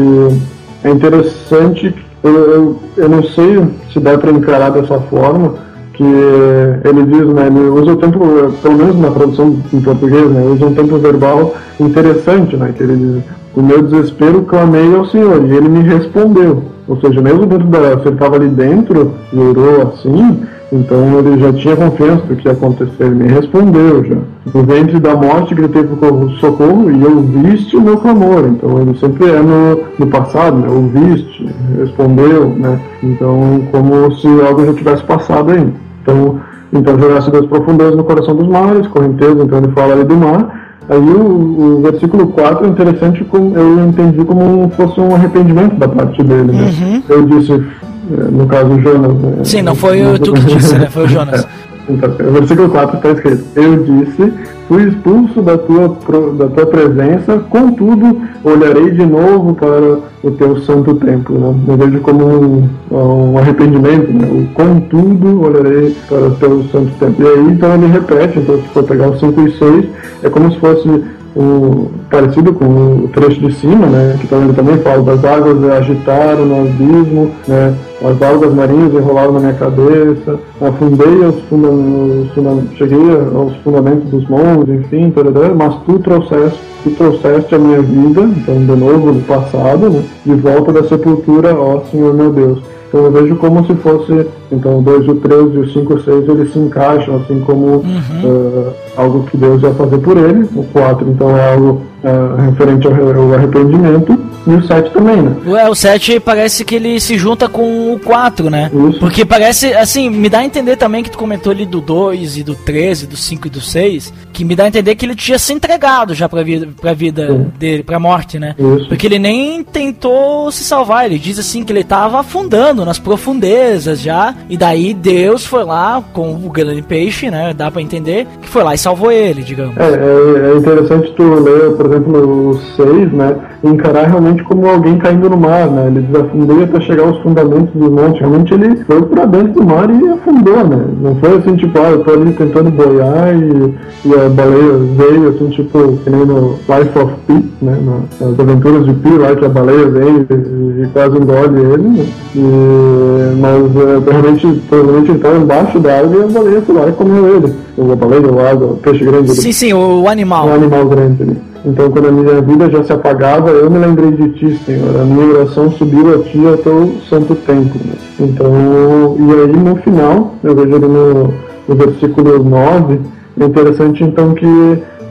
[0.85, 1.93] é interessante,
[2.23, 5.55] eu, eu, eu não sei se dá para encarar dessa forma,
[5.93, 8.21] que ele diz, né, ele usa o tempo,
[8.63, 12.97] pelo menos na tradução em português, né, usa um tempo verbal interessante, né, que ele
[12.97, 13.25] diz,
[13.57, 16.63] o meu desespero clamei ao Senhor e ele me respondeu.
[16.87, 20.43] Ou seja, mesmo dentro da, se ele estava ali dentro e orou assim,
[20.75, 24.17] então ele já tinha confiança do que ia acontecer, ele me respondeu já.
[24.53, 28.45] No ventre da morte gritei por socorro- e ouviste o meu clamor.
[28.49, 30.69] Então ele sempre é no, no passado, né?
[30.69, 32.81] ouviste, respondeu, né?
[33.03, 35.73] Então como se algo já tivesse passado ainda.
[36.03, 36.39] Então,
[36.73, 40.63] então jogasse das profundezas no coração dos mares, correnteza, então ele fala ali do mar.
[40.89, 45.89] Aí o, o versículo 4 é interessante, como eu entendi como fosse um arrependimento da
[45.89, 46.53] parte dele.
[46.53, 46.67] Né?
[47.09, 47.65] Eu disse,
[48.09, 49.13] no caso Jonas.
[49.15, 49.33] né?
[49.45, 50.89] Sim, não foi o- tu que disse, né?
[50.91, 51.47] Foi o Jonas.
[51.87, 54.33] Então, o versículo 4 está escrito: Eu disse,
[54.67, 55.95] fui expulso da tua,
[56.33, 61.39] da tua presença, contudo, olharei de novo para o teu santo templo.
[61.39, 61.55] Né?
[61.69, 64.27] Eu vejo como um, um arrependimento, né?
[64.33, 67.23] o contudo, olharei para o teu santo templo.
[67.23, 69.85] E aí, então, ele repete, então, se for pegar o 5 e 6,
[70.23, 70.89] é como se fosse
[71.37, 74.17] um, parecido com o trecho de cima, né?
[74.21, 77.75] Que também, também fala das águas agitaram no abismo, né?
[78.03, 82.99] As algas marinhas enrolaram na minha cabeça, afundei aos funda nos funda cheguei
[83.35, 85.13] aos fundamentos dos montes, enfim,
[85.57, 90.05] mas tu trouxeste, tu trouxeste a minha vida, então de novo no passado, né?
[90.25, 92.75] De volta da sepultura, ó Senhor meu Deus.
[92.89, 95.97] Então eu vejo como se fosse, então o 2, o 3 e o 5 e
[95.97, 100.49] o 6 eles se encaixam, assim como eh, algo que Deus vai fazer por ele.
[100.55, 104.19] O 4 então é algo eh, referente ao, ao arrependimento.
[104.47, 105.35] E o 7 também, né?
[105.47, 108.71] Ué, o 7 parece que ele se junta com o 4, né?
[108.91, 109.01] Isso.
[109.01, 112.43] Porque parece, assim, me dá a entender também que tu comentou ali do 2 e
[112.43, 115.39] do 13, do 5 e do 6, que me dá a entender que ele tinha
[115.39, 117.47] se entregado já pra vida, pra vida Sim.
[117.57, 118.57] dele, pra morte, né?
[118.59, 118.89] Isso.
[118.89, 124.01] Porque ele nem tentou se salvar, ele diz assim que ele tava afundando nas profundezas
[124.01, 127.55] já, e daí Deus foi lá com o grande peixe, né?
[127.55, 129.77] Dá pra entender, que foi lá e salvou ele, digamos.
[129.77, 133.37] É, é, é interessante tu ler, por exemplo, o 6, né?
[133.63, 135.87] Encarar realmente como alguém caindo no mar, né?
[135.87, 138.19] Ele desafundou até chegar aos fundamentos do monte.
[138.19, 140.85] Realmente ele foi pra dentro do mar e afundou, né?
[141.01, 145.29] Não foi assim, tipo, ah, eu tô ali tentando boiar e, e a baleia veio,
[145.29, 147.77] assim, tipo, que nem no Life of Pi, né?
[147.85, 151.83] Na- Nas aventuras de Pi, lá que a baleia veio e, e quase engole ele,
[151.89, 152.07] né?
[152.37, 156.89] E, mas é, provavelmente, provavelmente ele tava embaixo da água e a baleia foi lá
[156.89, 157.53] e comeu ele.
[157.77, 159.35] Ou a baleia, a água, o peixe grande.
[159.35, 160.47] Sim, sim, o, o animal.
[160.49, 161.37] um animal grande ali.
[161.67, 165.01] Então, quando a minha vida já se apagava, eu me lembrei de ti, Senhor.
[165.01, 167.81] A minha oração subiu a ti ao teu santo templo.
[167.87, 167.95] né?
[168.21, 171.35] Então, e aí no final, eu vejo ali no,
[171.67, 172.99] no versículo 9,
[173.41, 174.47] é interessante então que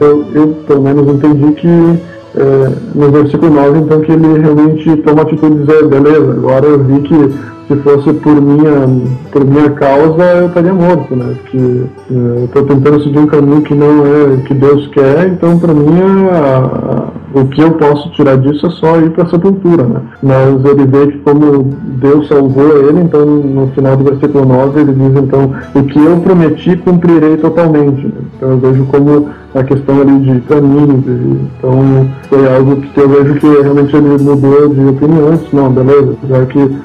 [0.00, 1.68] eu, eu pelo menos entendi que
[2.36, 6.82] é, no versículo 9, então que ele realmente toma atitude de dizer, beleza, agora eu
[6.82, 7.14] vi que
[7.68, 8.72] se fosse por minha,
[9.32, 11.34] por minha causa, eu estaria morto, né?
[11.50, 15.58] Que eh, eu estou tentando seguir um caminho que não é que Deus quer, então
[15.58, 15.88] para mim
[16.30, 20.00] a- a- o que eu posso tirar disso é só ir para a sepultura, né?
[20.22, 24.92] Mas ele vê que como Deus salvou ele, então no final do versículo 9 ele
[24.92, 28.06] diz então o que eu prometi cumprirei totalmente.
[28.06, 28.12] né?
[28.36, 31.04] Então eu vejo como a questão ali de caminho.
[31.58, 35.40] Então foi algo que eu vejo que realmente ele mudou de opinião.
[35.52, 36.76] Não, beleza, já que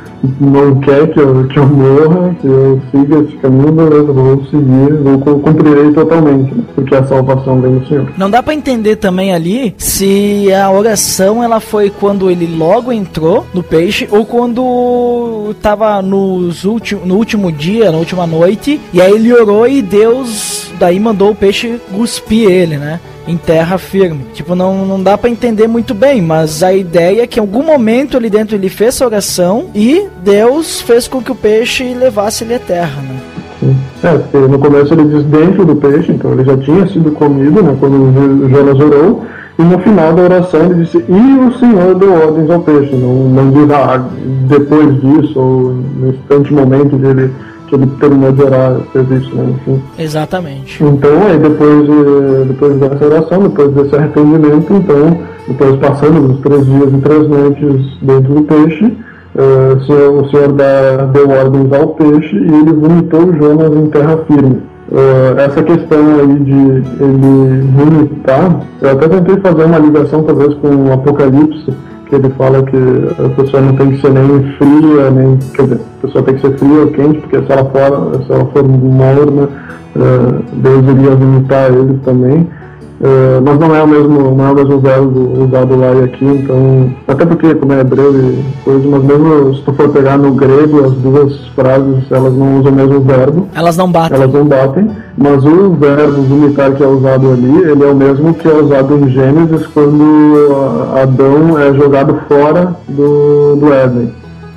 [0.41, 4.93] não quer que eu, que eu morra, que eu siga esse caminho, beleza, vou seguir,
[5.01, 6.63] vou cu- cumprirei totalmente, né?
[6.75, 8.05] porque a salvação vem do Senhor.
[8.17, 13.45] Não dá pra entender também ali se a oração ela foi quando ele logo entrou
[13.53, 16.65] no peixe ou quando tava nos
[17.05, 21.35] no último dia, na última noite, e aí ele orou e Deus daí mandou o
[21.35, 22.99] peixe cuspir ele, né?
[23.27, 24.25] Em terra firme.
[24.33, 27.63] Tipo, não, não dá pra entender muito bem, mas a ideia é que em algum
[27.63, 32.43] momento ali dentro ele fez essa oração e Deus fez com que o peixe levasse
[32.43, 33.19] ele à terra, né?
[34.03, 37.61] É, porque no começo ele diz dentro do peixe, então ele já tinha sido comido,
[37.61, 39.25] né, quando Jonas orou,
[39.57, 43.25] e no final da oração ele disse, e o Senhor deu ordens ao peixe, não,
[43.27, 44.07] não diz ah,
[44.47, 47.31] depois disso, ou no instante momento dele,
[47.69, 49.81] que ele terminou de orar, fez isso, né, enfim.
[49.97, 50.83] Exatamente.
[50.83, 56.65] Então, aí depois, de- depois dessa oração, depois desse arrependimento, então, depois passando os três
[56.65, 58.97] dias e três noites dentro do peixe,
[59.37, 63.87] eh, o Senhor, o Senhor dá- deu ordens ao peixe e ele vomitou Jonas em
[63.87, 64.61] terra firme.
[64.91, 70.67] Eh, essa questão aí de ele vomitar, eu até tentei fazer uma ligação talvez com
[70.67, 71.71] o Apocalipse,
[72.09, 72.77] que ele fala que
[73.23, 75.37] a pessoa não tem que ser nem fria, nem.
[75.53, 78.31] Quer dizer, a pessoa tem que ser fria ou quente, porque se ela for, se
[78.31, 79.49] ela for morna,
[79.95, 82.47] eh, Deus iria vomitar eles também.
[83.01, 86.25] Eh, mas não é o mesmo, não é o mesmo verbo usado lá e aqui,
[86.25, 86.91] então.
[87.07, 90.83] Até porque como é hebreu e coisa, mas mesmo se tu for pegar no grego,
[90.83, 93.47] as duas frases elas não usam o mesmo verbo.
[93.55, 94.17] Elas não batem.
[94.17, 98.33] Elas não batem, mas o verbo vomitar que é usado ali, ele é o mesmo
[98.33, 100.03] que é usado em Gênesis quando
[100.51, 104.13] ah, Adão é jogado fora do, do Éden.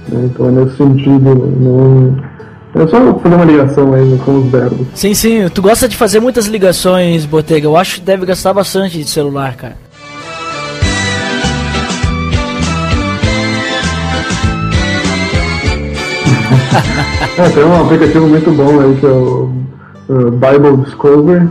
[0.09, 0.25] né?
[0.25, 1.49] Então é nesse sentido.
[1.61, 2.32] Não...
[2.75, 4.87] É só fazer uma ligação aí com os verbos.
[4.95, 7.67] Sim, sim, tu gosta de fazer muitas ligações, Botega.
[7.67, 9.77] Eu acho que deve gastar bastante de celular, cara.
[17.39, 19.51] É, tem um aplicativo muito bom aí que é o
[20.33, 21.47] Bible Discover.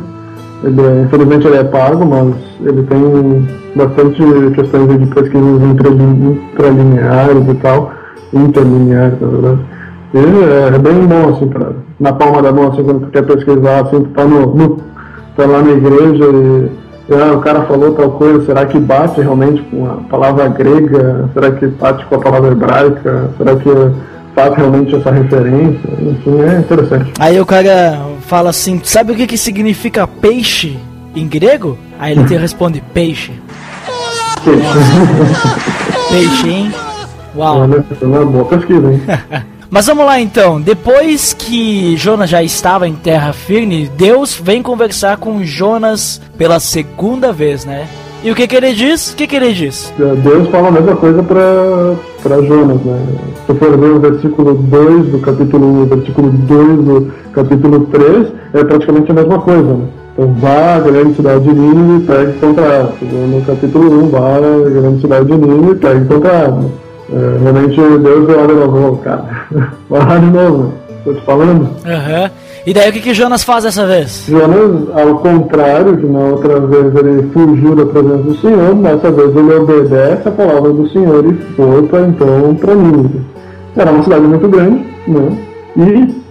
[0.64, 4.22] Ele é- infelizmente ele é pago, mas ele tem bastante
[4.54, 7.92] questões de pesquisas intralin- intralineares e tal,
[8.34, 9.60] interlineares, na verdade.
[10.14, 11.70] E é, é bem bom, assim, pra,
[12.00, 14.78] na palma da mão, assim, quando tu quer pesquisar, assim, tu tá, no, no-
[15.38, 16.70] tá lá na igreja e
[17.14, 21.30] ah, o cara falou tal coisa, será que bate realmente com a palavra grega?
[21.34, 23.30] Será que bate com a palavra hebraica?
[23.38, 23.70] Será que
[24.36, 25.90] faz realmente essa referência?
[26.00, 27.12] Enfim, é interessante.
[27.20, 30.78] Aí o cara fala assim: sabe o que, que significa peixe
[31.16, 31.78] em grego?
[32.00, 33.34] Aí ele te responde: peixe.
[36.10, 36.72] Peixe, hein?
[37.36, 37.68] Uau.
[38.00, 39.02] Foi uma boa pesquisa, hein?
[39.72, 40.60] Mas vamos lá então.
[40.60, 47.32] Depois que Jonas já estava em terra firme, Deus vem conversar com Jonas pela segunda
[47.32, 47.88] vez, né?
[48.22, 49.14] E o que, que ele diz?
[49.14, 49.94] O que, que ele diz?
[49.98, 53.00] Deus fala a mesma coisa para Jonas, né?
[53.48, 58.28] Se for ver o versículo 2 do capítulo 1 o versículo 2 do capítulo 3,
[58.54, 59.86] é praticamente a mesma coisa, né?
[60.14, 62.94] Então, vá à grande cidade de Nínive e pegue contra ela.
[63.02, 66.91] No capítulo 1, vá à grande cidade de Nínive e pegue contra ela.
[67.12, 69.26] É, realmente, Deus deu olha novo, cara.
[69.90, 71.70] Vai lá de novo, tô te falando.
[71.86, 72.32] Aham.
[72.66, 74.26] E daí o que, que Jonas faz dessa vez?
[74.28, 79.36] Jonas, ao contrário, que na outra vez ele fugiu da presença do Senhor, dessa vez
[79.36, 83.22] ele obedece a palavra do Senhor e foi para então para Nínive.
[83.76, 85.38] Era uma cidade muito grande, né?
[85.76, 86.22] E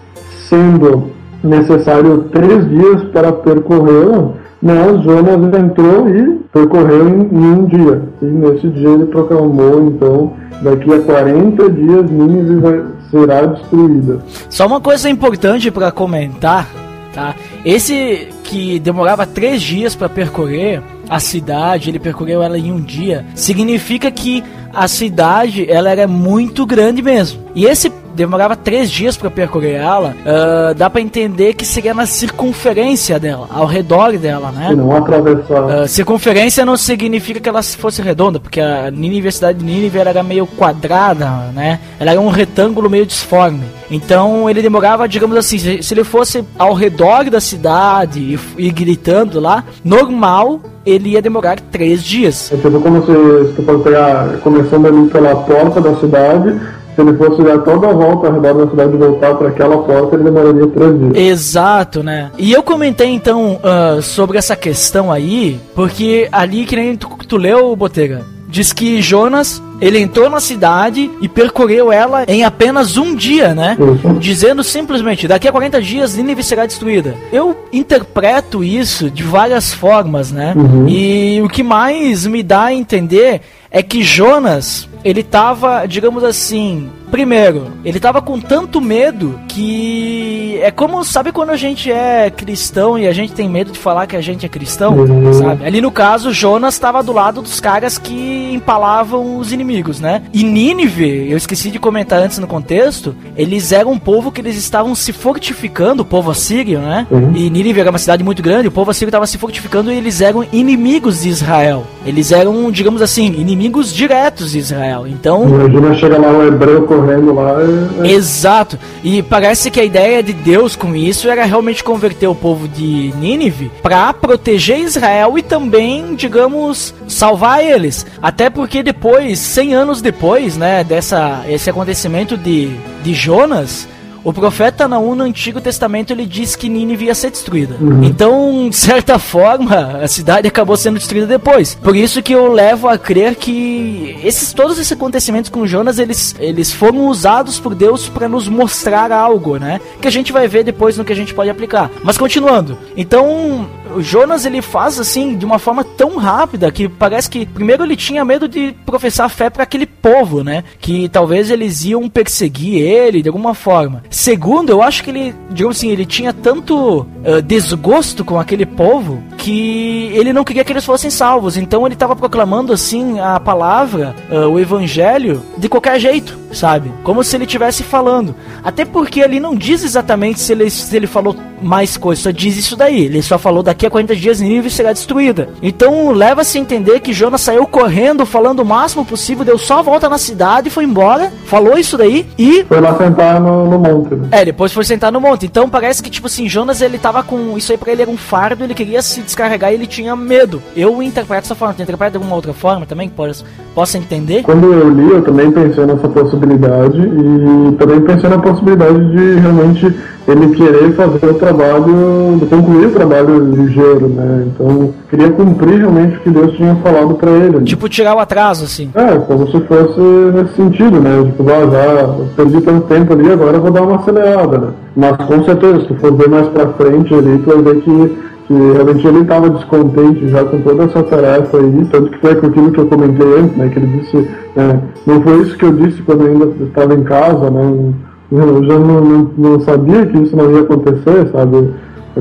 [0.48, 1.10] sendo
[1.42, 4.30] necessário três dias para percorrê-la,
[4.62, 8.02] mas Jonas entrou e percorreu em, em um dia.
[8.20, 14.20] E nesse dia ele proclamou, então, daqui a 40 dias Nínive vai, será destruída.
[14.48, 16.68] Só uma coisa importante para comentar,
[17.14, 17.34] tá?
[17.64, 23.24] Esse que demorava três dias para percorrer a cidade, ele percorreu ela em um dia,
[23.34, 27.40] significa que a cidade ela era muito grande mesmo.
[27.54, 32.06] E esse demorava três dias para percorrer ela, ah, dá para entender que seria na
[32.06, 34.74] circunferência dela, ao redor dela, né?
[34.76, 35.70] Não atravessar.
[35.70, 38.90] Ah, circunferência não significa que ela fosse redonda, porque a
[39.30, 41.80] cidade de Nínive era meio quadrada, né?
[41.98, 43.64] Ela era um retângulo meio disforme.
[43.90, 49.40] Então ele demorava, digamos assim, se ele fosse ao redor da cidade e, e gritando
[49.40, 52.52] lá, normal, ele ia demorar três dias.
[52.52, 56.60] É tipo como se, se tu for pegar, começando ali pela porta da cidade,
[57.00, 59.78] se ele fosse dar toda a volta ao redor da cidade e voltar para aquela
[59.78, 61.16] porta, ele demoraria três dias.
[61.16, 62.30] Exato, né?
[62.38, 67.36] E eu comentei então ah, sobre essa questão aí, porque ali que nem tu, tu
[67.36, 73.14] leu, Botega, diz que Jonas ele entrou na cidade e percorreu ela em apenas um
[73.14, 73.78] dia, né?
[73.80, 74.18] Uhum.
[74.18, 77.14] Dizendo simplesmente, daqui a 40 dias Nínive será destruída.
[77.32, 80.52] Eu interpreto isso de várias formas, né?
[80.54, 80.86] Uhum.
[80.86, 83.40] E o que mais me dá a entender
[83.70, 90.70] é que Jonas, ele tava, digamos assim, primeiro, ele tava com tanto medo que é
[90.70, 94.16] como, sabe quando a gente é cristão e a gente tem medo de falar que
[94.16, 95.32] a gente é cristão, Uhum.
[95.32, 95.64] sabe?
[95.64, 100.22] Ali no caso, Jonas estava do lado dos caras que empalavam os inimigos, né?
[100.32, 104.56] E Nínive, eu esqueci de comentar antes no contexto, eles eram um povo que eles
[104.56, 107.06] estavam se fortificando, o povo assírio, né?
[107.10, 107.32] Uhum.
[107.34, 110.20] E Nínive era uma cidade muito grande, o povo assírio estava se fortificando e eles
[110.20, 111.86] eram inimigos de Israel.
[112.04, 113.59] Eles eram, digamos assim, inimigos
[113.92, 115.06] diretos de Israel.
[115.06, 117.56] Então, Imagina chega lá um hebreu correndo lá
[118.02, 118.08] e.
[118.08, 118.78] é- Exato.
[119.04, 123.12] E parece que a ideia de Deus com isso era realmente converter o povo de
[123.18, 128.06] Nínive para proteger Israel e também, digamos, salvar eles.
[128.22, 132.70] Até porque depois, 100 anos depois, né, dessa esse acontecimento de,
[133.02, 133.88] de Jonas,
[134.24, 137.76] o profeta Naum no Antigo Testamento ele diz que Nínive ia ser destruída.
[138.02, 141.74] Então, de certa forma, a cidade acabou sendo destruída depois.
[141.74, 146.34] Por isso que eu levo a crer que esses todos esses acontecimentos com Jonas, eles,
[146.38, 149.80] eles foram usados por Deus para nos mostrar algo, né?
[150.00, 151.90] Que a gente vai ver depois no que a gente pode aplicar.
[152.02, 152.76] Mas continuando.
[152.96, 157.84] Então, o Jonas ele faz assim de uma forma tão rápida que parece que primeiro
[157.84, 160.64] ele tinha medo de professar fé para aquele povo, né?
[160.80, 164.02] Que talvez eles iam perseguir ele de alguma forma.
[164.10, 169.22] Segundo, eu acho que ele, digamos assim, ele tinha tanto eh, desgosto com aquele povo
[169.36, 171.56] que ele não queria que eles fossem salvos.
[171.56, 176.92] Então ele estava proclamando assim a palavra, eh, o evangelho de qualquer jeito, sabe?
[177.02, 178.34] Como se ele estivesse falando.
[178.62, 182.56] Até porque ele não diz exatamente se ele, se ele falou mais coisas, só diz
[182.56, 183.04] isso daí.
[183.04, 185.48] Ele só falou daqui a 40 dias Nínive será destruída.
[185.62, 189.82] Então leva-se a entender que Jonas saiu correndo, falando o máximo possível, deu só a
[189.82, 194.14] volta na cidade, foi embora, falou isso daí e Foi lá sentar no, no monte.
[194.14, 194.28] Né?
[194.32, 195.46] é, depois foi sentar no monte.
[195.46, 197.56] Então parece que, tipo assim, Jonas ele tava com.
[197.56, 200.62] Isso aí pra ele era um fardo, ele queria se descarregar e ele tinha medo.
[200.76, 201.74] Eu interpreto dessa forma.
[201.74, 203.44] Tu interpreta de alguma outra forma também que possa,
[203.74, 204.42] possa entender?
[204.42, 209.94] Quando eu li, eu também pensei nessa possibilidade e também pensei na possibilidade de realmente
[210.28, 214.46] ele querer fazer o trabalho, concluir o trabalho ligeiro, né?
[214.46, 217.58] Então, queria cumprir realmente o que Deus tinha falado pra ele.
[217.58, 217.64] né?
[217.64, 218.90] Tipo, tirar o atraso, assim.
[218.94, 221.22] É, como se fosse nesse sentido, né?
[221.26, 224.68] Tipo, ah, já perdi tanto tempo ali, agora eu vou dar uma acelerada, né?
[224.96, 228.18] Mas com certeza, se tu for ver mais pra frente ali, tu vai ver que,
[228.50, 232.48] que realmente ele estava descontente já com toda essa tarefa aí, tanto que foi com
[232.48, 233.68] aquilo que eu comentei antes, né?
[233.68, 234.76] Que ele disse, é,
[235.06, 237.92] não foi isso que eu disse quando eu ainda estava em casa, né?
[238.32, 241.70] Eu já não, não, não sabia que isso não ia acontecer, sabe?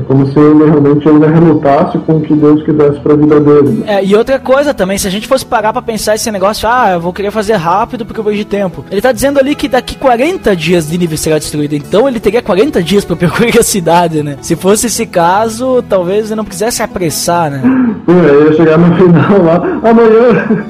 [0.00, 3.84] É como se ele realmente ainda relutasse com o que Deus quisesse pra vida dele.
[3.86, 6.92] É, e outra coisa também, se a gente fosse parar pra pensar esse negócio, ah,
[6.92, 8.84] eu vou querer fazer rápido porque eu vejo tempo.
[8.90, 12.82] Ele tá dizendo ali que daqui 40 dias Nínive será destruída, então ele teria 40
[12.82, 14.36] dias pra percorrer a cidade, né?
[14.40, 17.62] Se fosse esse caso, talvez ele não quisesse apressar, né?
[18.08, 20.66] Aí ia chegar no final lá, amanhã,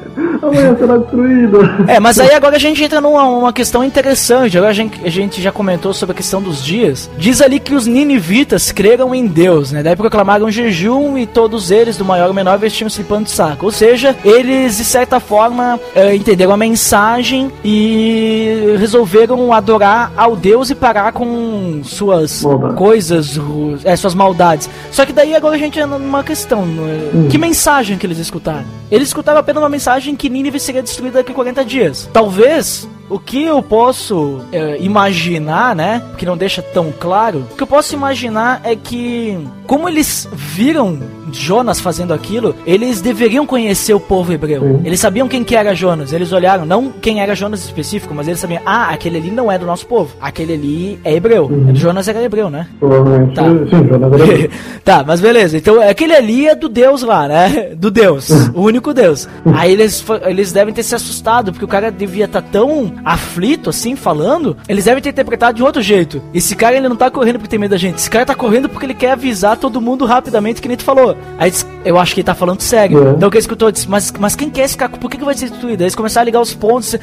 [0.51, 1.59] amanhã será destruído.
[1.89, 4.57] É, mas aí agora a gente entra numa uma questão interessante.
[4.57, 7.11] Agora a gente, a gente já comentou sobre a questão dos dias.
[7.17, 9.83] Diz ali que os ninivitas creram em Deus, né?
[9.83, 13.67] Daí proclamaram jejum e todos eles, do maior ao menor, vestiam-se de pano de saco.
[13.67, 20.71] Ou seja, eles de certa forma eh, entenderam a mensagem e resolveram adorar ao Deus
[20.71, 22.75] e parar com suas Maldade.
[22.75, 23.41] coisas,
[23.85, 24.69] é, suas maldades.
[24.91, 26.65] Só que daí agora a gente entra numa questão.
[26.67, 27.29] né?
[27.31, 28.65] Que mensagem que eles escutaram?
[28.91, 32.09] Eles escutaram apenas uma mensagem que Nínive seria destruída daqui a 40 dias.
[32.11, 36.03] Talvez o que eu posso é, imaginar, né?
[36.17, 37.47] Que não deixa tão claro.
[37.53, 40.99] O que eu posso imaginar é que, como eles viram
[41.33, 44.81] Jonas fazendo aquilo, eles deveriam conhecer o povo hebreu.
[44.85, 46.13] Eles sabiam quem que era Jonas.
[46.13, 49.59] Eles olharam, não quem era Jonas específico, mas eles sabiam, ah, aquele ali não é
[49.59, 50.15] do nosso povo.
[50.21, 51.51] Aquele ali é hebreu.
[51.75, 52.67] Jonas era hebreu, né?
[52.79, 53.45] Provavelmente, Tá.
[53.45, 54.49] sim, Jonas era
[54.85, 55.57] tá, mas beleza.
[55.57, 57.71] Então aquele ali é do Deus lá, né?
[57.77, 58.31] Do Deus.
[58.55, 59.29] o único Deus.
[59.55, 63.97] Aí eles, eles devem ter se assustado, porque o cara devia estar tão aflito assim,
[63.97, 64.57] falando.
[64.69, 66.21] Eles devem ter interpretado de outro jeito.
[66.35, 67.99] Esse cara ele não tá correndo porque tem medo da gente.
[67.99, 71.17] Esse cara tá correndo porque ele quer avisar todo mundo rapidamente, que nem tu falou.
[71.39, 71.53] Aí
[71.85, 73.09] eu acho que ele tá falando sério.
[73.09, 73.11] É.
[73.13, 74.93] Então o que ele escutou disse, mas, mas quem quer cara?
[74.93, 75.81] Por que, que vai ser destruído?
[75.81, 76.97] Aí eles começaram a ligar os pontos.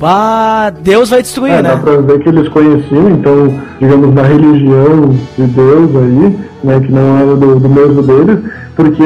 [0.00, 1.70] Ah, Deus vai destruir, É, né?
[1.70, 6.90] dá pra ver que eles conheciam, então, digamos, na religião de Deus aí, né, que
[6.92, 8.38] não era do, do mesmo deles,
[8.74, 9.02] porque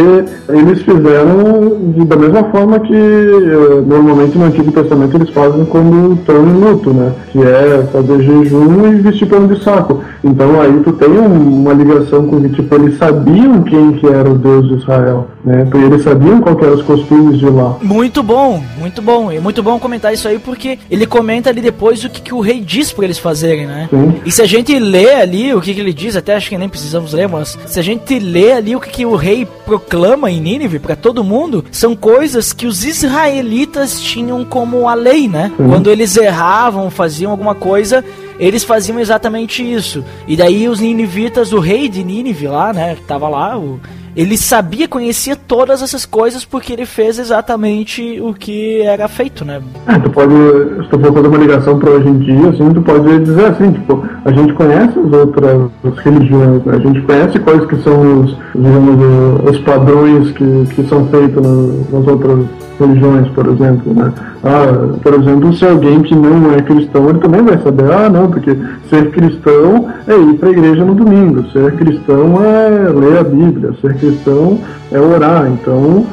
[0.49, 6.47] eles fizeram da mesma forma que eh, normalmente no Antigo Testamento eles fazem quando estão
[6.47, 7.12] em luto, né?
[7.33, 10.03] Que é fazer jejum e vestir pano de saco.
[10.23, 14.29] Então aí tu tem um- uma ligação com que tipo eles sabiam quem que era
[14.31, 15.67] o Deus de Israel, né?
[15.71, 17.77] Porque eles sabiam qual eram os costumes de lá.
[17.83, 19.31] Muito bom, muito bom.
[19.33, 22.41] E muito bom comentar isso aí porque ele comenta ali depois o que, que o
[22.41, 23.89] rei diz pra eles fazerem, né?
[23.91, 24.14] Sim.
[24.25, 26.69] E se a gente lê ali o que, que ele diz, até acho que nem
[26.69, 30.41] precisamos ler, mas se a gente lê ali o que, que o rei proclama em
[30.41, 35.53] Nínive pra todo mundo, são coisas que os israelitas tinham como a lei, né?
[35.57, 38.05] Quando eles erravam, faziam alguma coisa,
[38.39, 40.05] eles faziam exatamente isso.
[40.29, 43.81] E daí os ninivitas, o rei de Nínive lá, né, que tava lá, o,
[44.17, 49.61] ele sabia, conhecia todas essas coisas porque ele fez exatamente o que era feito, né?
[49.87, 52.83] É, tu pode, se tu for fazer uma ligação para hoje em dia, assim, tu
[52.83, 55.71] pode dizer assim, tipo, a gente conhece as outras
[56.05, 56.75] religiões, né?
[56.75, 61.99] a gente conhece quais que são os, digamos, os padrões que, que são feitos na-
[61.99, 62.47] nas outras
[62.79, 64.12] religiões, por exemplo, né?
[64.45, 68.31] Ah, por exemplo, se alguém que não é cristão, ele também vai saber, ah, não,
[68.31, 68.57] porque
[68.89, 73.74] ser cristão é ir para a igreja no domingo, ser cristão é ler a Bíblia,
[73.81, 74.59] ser cristão
[74.93, 76.07] é orar, então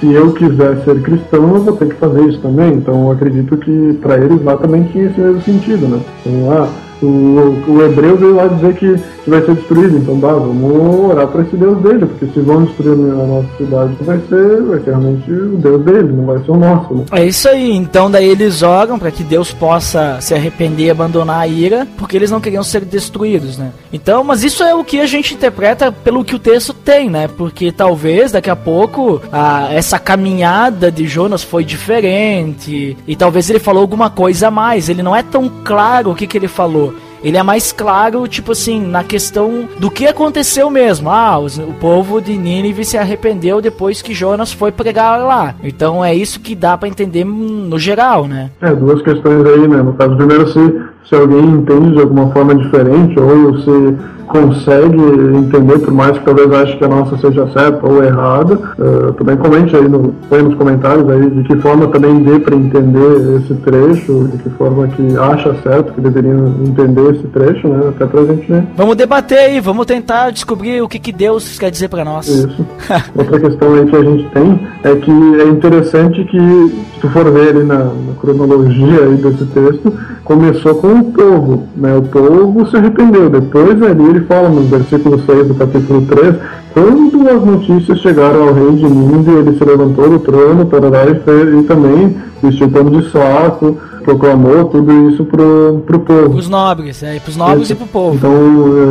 [0.00, 2.74] se eu quiser ser cristão, eu vou ter que fazer isso também.
[2.74, 6.00] Então eu acredito que para eles lá também tinha esse mesmo sentido, né?
[6.26, 6.68] Então, ah,
[7.04, 11.28] o, o hebreu veio lá dizer que, que vai ser destruído, então dá, vamos orar
[11.28, 14.90] para esse Deus dele, porque se vão destruir a nossa cidade, vai ser, vai ser
[14.90, 17.04] realmente o Deus dele, não vai ser o nosso, né?
[17.12, 21.40] É isso aí, então daí eles oram para que Deus possa se arrepender e abandonar
[21.40, 23.72] a ira, porque eles não queriam ser destruídos, né?
[23.92, 27.28] Então, mas isso é o que a gente interpreta pelo que o texto tem, né?
[27.28, 33.58] Porque talvez daqui a pouco a, essa caminhada de Jonas foi diferente e talvez ele
[33.58, 34.88] falou alguma coisa a mais.
[34.88, 36.93] Ele não é tão claro o que, que ele falou.
[37.24, 41.08] Ele é mais claro, tipo assim, na questão do que aconteceu mesmo.
[41.10, 45.54] Ah, os- o povo de Nínive se arrependeu depois que Jonas foi pregar lá.
[45.64, 48.50] Então é isso que dá pra entender no geral, né?
[48.60, 49.78] É, duas questões aí, né?
[49.82, 53.96] No caso, primeiro, se, se alguém entende de alguma forma diferente, ou se
[54.34, 54.98] consegue
[55.36, 59.36] entender, por mais que talvez ache que a nossa seja certa ou errada, eh, também
[59.36, 63.54] comente aí no, põe nos comentários aí de que forma também dê para entender esse
[63.54, 67.90] trecho, de que forma que acha certo que deveriam entender esse trecho, né?
[67.90, 68.64] Até pra gente ver.
[68.76, 72.26] Vamos debater aí, vamos tentar descobrir o que, que Deus quer dizer pra nós.
[72.26, 72.66] Isso.
[73.14, 77.30] Outra questão aí que a gente tem é que é interessante que, se tu for
[77.30, 79.92] ver ali na, na cronologia aí desse texto,
[80.24, 81.94] começou com o povo, né?
[81.96, 83.28] O povo se arrependeu.
[83.28, 86.36] Depois ali ele fala no versículo 6 do capítulo 3,
[86.72, 91.60] quando as notícias chegaram ao rei de Nínive, ele se levantou do trono, tarará, e,
[91.60, 96.36] e também vestiu pano de saco, proclamou tudo isso pro, pro povo.
[96.36, 98.16] Os nobres, é, pros nobres e pro povo.
[98.16, 98.32] Então,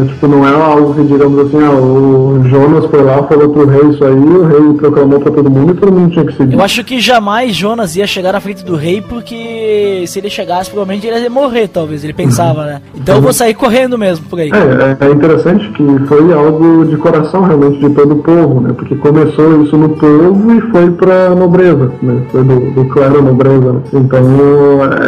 [0.02, 3.68] é, tipo, não é algo que, digamos assim, ah, o Jonas foi lá, falou pro
[3.68, 6.54] rei isso aí, o rei proclamou pra todo mundo e todo mundo tinha que seguir.
[6.54, 10.70] Eu acho que jamais Jonas ia chegar na frente do rei, porque se ele chegasse,
[10.70, 12.04] provavelmente ele ia morrer, talvez.
[12.04, 12.82] Ele pensava, né?
[12.96, 14.50] Então eu vou sair correndo mesmo por aí.
[14.52, 18.74] É, é, é interessante que foi algo de coração realmente de todo o povo, né?
[18.76, 22.22] Porque começou isso no povo e foi pra nobreza, né?
[22.32, 23.82] Foi do, do clero nobreza, né?
[23.94, 24.24] Então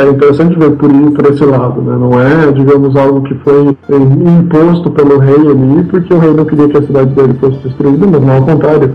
[0.01, 1.95] é interessante ver por, por esse lado, né?
[1.97, 6.45] Não é, digamos, algo que foi é, imposto pelo rei ali, porque o rei não
[6.45, 8.93] queria que a cidade dele fosse destruída, mas não ao contrário.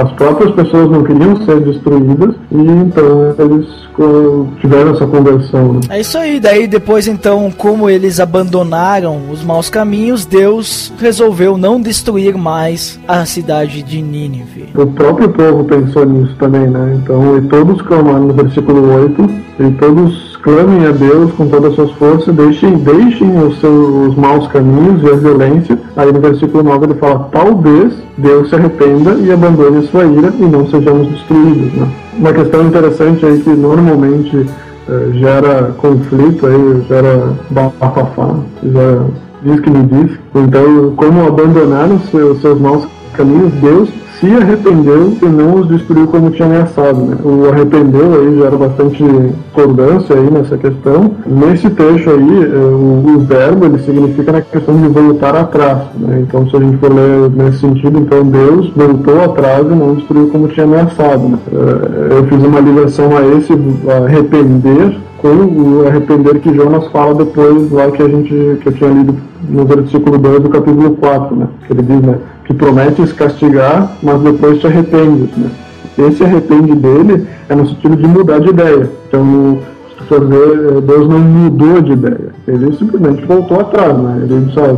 [0.00, 3.66] As próprias pessoas não queriam ser destruídas e então eles
[4.60, 5.80] tiveram essa conversão, né?
[5.88, 11.80] É isso aí, daí depois então, como eles abandonaram os maus caminhos, Deus resolveu não
[11.80, 14.68] destruir mais a cidade de Nínive.
[14.74, 17.00] O próprio povo pensou nisso também, né?
[17.02, 19.30] Então, e todos clamaram no versículo 8,
[19.60, 24.46] e todos clamem a Deus com todas as suas forças, deixem, deixem os seus maus
[24.46, 25.76] caminhos e a violência.
[25.96, 30.42] Aí no versículo 9 ele fala, talvez Deus se arrependa e abandone sua ira e
[30.42, 31.88] não sejamos destruídos, né?
[32.16, 34.46] Uma questão interessante aí que normalmente
[34.88, 39.04] eh, gera conflito aí, gera bafafá, gera
[39.42, 40.16] diz que me diz.
[40.32, 43.88] Então, como abandonaram seus, seus maus caminhos, Deus
[44.20, 46.98] se arrependeu e não os destruiu como tinha ameaçado.
[46.98, 47.16] Né?
[47.22, 49.04] O arrependeu aí gera bastante
[49.52, 51.12] concordância aí nessa questão.
[51.26, 55.78] Nesse trecho aí, eh, o, o verbo ele significa na questão de voltar atrás.
[55.98, 56.24] Né?
[56.26, 60.28] Então, se a gente for ler nesse sentido, então Deus voltou atrás e não destruiu
[60.28, 61.28] como tinha ameaçado.
[61.28, 61.38] Né?
[61.52, 63.52] Eh, Eu fiz uma ligação a esse
[64.04, 64.96] arrepender
[65.26, 69.16] com o arrepender que Jonas fala depois lá que a gente que eu tinha lido
[69.48, 71.48] no versículo 2 do capítulo 4, né?
[71.66, 75.50] Que ele diz, né, que prometes castigar, mas depois te arrependes, né?
[75.98, 78.90] Esse arrepende dele é no sentido de mudar de ideia.
[79.08, 79.58] Então,
[79.98, 82.28] se for ver, Deus não mudou de ideia.
[82.46, 84.20] Ele simplesmente voltou atrás, né?
[84.22, 84.74] Ele disse, ah,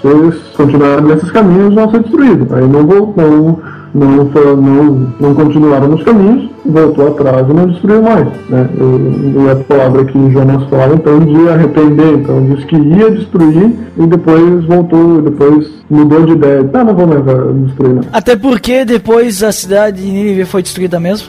[0.00, 2.52] se eles continuarem nesses caminhos, vão ser destruídos.
[2.52, 3.58] Aí não, não,
[3.94, 8.26] não, foi, não, não continuaram nos caminhos, voltou atrás e não destruiu mais.
[8.48, 8.68] Né?
[8.74, 12.14] E, a palavra que Jonas fala, então, de arrepender.
[12.14, 16.68] Então, diz que ia destruir e depois voltou, depois mudou de ideia.
[16.72, 17.24] Ah, não vou mais
[17.66, 18.02] destruir, não.
[18.12, 21.28] Até porque depois a cidade de Nínive foi destruída mesmo.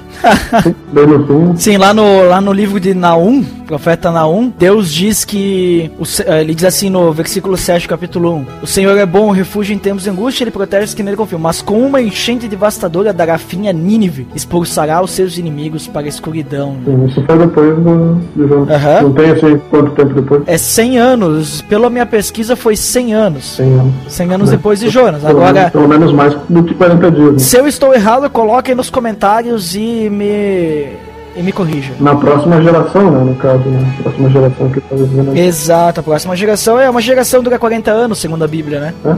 [1.55, 5.91] Sim, lá no, lá no livro de Naum, profeta Naum, Deus diz que.
[6.25, 9.77] eh, ele diz assim no versículo 7, capítulo 1: O Senhor é bom, refúgio em
[9.77, 11.39] tempos de angústia, ele protege os que nele confiam.
[11.39, 16.09] Mas com uma enchente devastadora dará fim a Nínive, expulsará os seus inimigos para a
[16.09, 16.77] escuridão.
[16.85, 18.69] sim, isso foi depois do, de Jonas.
[18.69, 19.01] Aham.
[19.01, 20.43] Não tem assim quanto tempo depois?
[20.45, 23.55] É 100 anos, pela minha pesquisa foi 100 anos.
[23.55, 23.93] 100 anos.
[24.07, 25.23] 100 anos depois de Jonas.
[25.23, 27.33] Pelo, menos, Agora, pelo menos mais do que 40 dias.
[27.33, 27.39] Né?
[27.39, 30.87] se eu estou errado, coloquem nos comentários e me.
[31.35, 31.93] e me corrija.
[31.99, 33.23] Na próxima geração, né?
[33.23, 33.93] No caso, né?
[34.03, 35.39] Próxima geração que tá aqui.
[35.39, 38.93] Exato, a próxima geração é uma geração dura 40 anos, segundo a Bíblia, né?
[39.03, 39.17] né?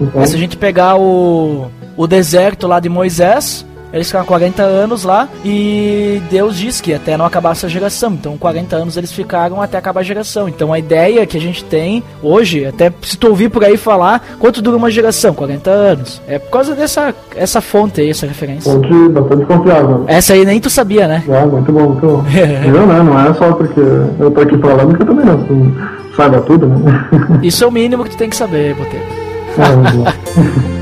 [0.00, 5.04] Então, se a gente pegar o, o deserto lá de Moisés, eles ficaram 40 anos
[5.04, 8.12] lá e Deus diz que até não acabar essa geração.
[8.12, 10.48] Então, 40 anos eles ficaram até acabar a geração.
[10.48, 14.36] Então, a ideia que a gente tem hoje, até se tu ouvir por aí falar,
[14.38, 15.34] quanto dura uma geração?
[15.34, 16.22] 40 anos.
[16.26, 18.72] É por causa dessa essa fonte aí, essa referência.
[18.72, 20.04] fonte bastante confiável.
[20.06, 21.24] Essa aí nem tu sabia, né?
[21.28, 22.24] Ah, muito bom, muito bom.
[22.30, 23.02] Né?
[23.02, 25.74] Não é só porque eu tô aqui falando que eu também não,
[26.16, 27.08] saiba tudo, né?
[27.42, 29.04] Isso é o mínimo que tu tem que saber, Boteco.
[29.58, 30.70] Ah,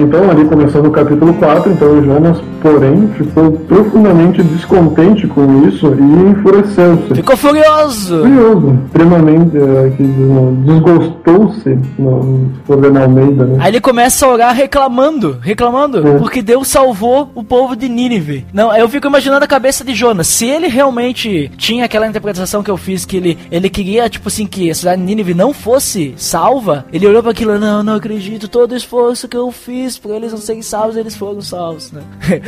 [0.00, 6.30] Então, ali começando o capítulo 4, então Jonas, porém, ficou profundamente descontente com isso e
[6.30, 7.14] enfureceu-se.
[7.14, 8.20] Ficou furioso!
[8.20, 13.56] Curioso, extremamente, não, desgostou-se, no- se for ver na Almeida, né?
[13.60, 16.18] Aí ele começa a orar reclamando, reclamando, É.
[16.18, 18.46] porque Deus salvou o povo de Nínive.
[18.52, 20.26] Não, eu fico imaginando a cabeça de Jonas.
[20.26, 24.46] Se ele realmente tinha aquela interpretação que eu fiz, que ele, ele queria, tipo assim,
[24.46, 28.48] que a cidade de Nínive não fosse salva, ele olhou para aquilo, não, não acredito,
[28.48, 32.00] todo o esforço que eu fiz pra eles não serem salvos, eles foram salvos, né?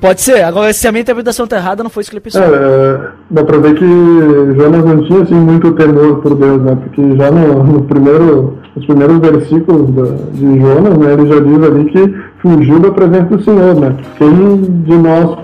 [0.00, 2.40] Pode ser, agora se a minha interpretação tá errada, não foi isso que ele pensou.
[2.42, 6.74] É, dá pra ver que Jonas não tinha assim muito temor por Deus, né?
[6.82, 11.62] Porque já no, no primeiro, nos primeiros versículos da- de Jonas, né, ele já diz
[11.62, 13.94] ali que fugiu da presença do Senhor, né?
[14.16, 15.36] Quem de nós,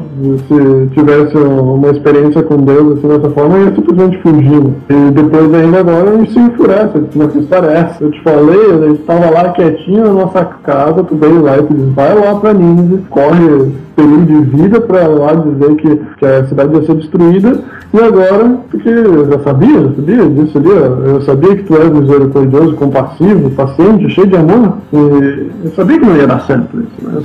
[0.48, 4.64] se tivesse uma experiência com Deus assim dessa forma, ia simplesmente fugir.
[4.64, 4.72] né?
[4.88, 8.04] E depois ainda agora ele se enfurece, mas que história é essa?
[8.04, 11.74] Eu te falei, eu estava lá quietinho na nossa casa, tu veio lá e tu
[11.74, 16.46] diz, vai lá pra Nínive, corre perigo de vida para lá dizer que, que a
[16.46, 17.60] cidade ia ser destruída,
[17.94, 21.90] e agora, porque eu já sabia, eu sabia disso ali, eu sabia que tu és
[21.90, 27.08] misericordioso, compassivo, paciente, cheio de amor, e eu sabia que não ia dar certo isso,
[27.08, 27.22] né?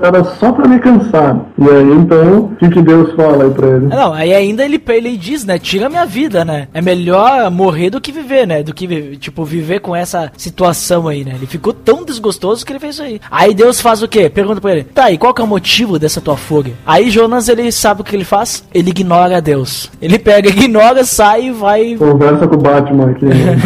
[0.00, 1.40] Era, era só para me cansar.
[1.56, 3.86] E aí então, o que, que Deus fala aí pra ele?
[3.86, 5.58] Não, aí ainda ele, ele diz, né?
[5.58, 6.68] Tira minha vida, né?
[6.72, 8.62] É melhor morrer do que viver, né?
[8.62, 11.32] Do que, tipo, viver com essa situação aí, né?
[11.34, 13.20] Ele ficou tão desgostoso que ele fez isso aí.
[13.30, 14.30] Aí Deus faz o quê?
[14.30, 16.74] Pergunta pra ele, tá, e qual que é o motivo dessa tua fúria?
[16.86, 18.64] Aí Jonas, ele sabe o que ele faz?
[18.72, 19.90] Ele ignora Deus.
[20.00, 21.96] Ele pega, ignora, sai e vai...
[21.96, 23.56] Conversa com o Batman aqui, né?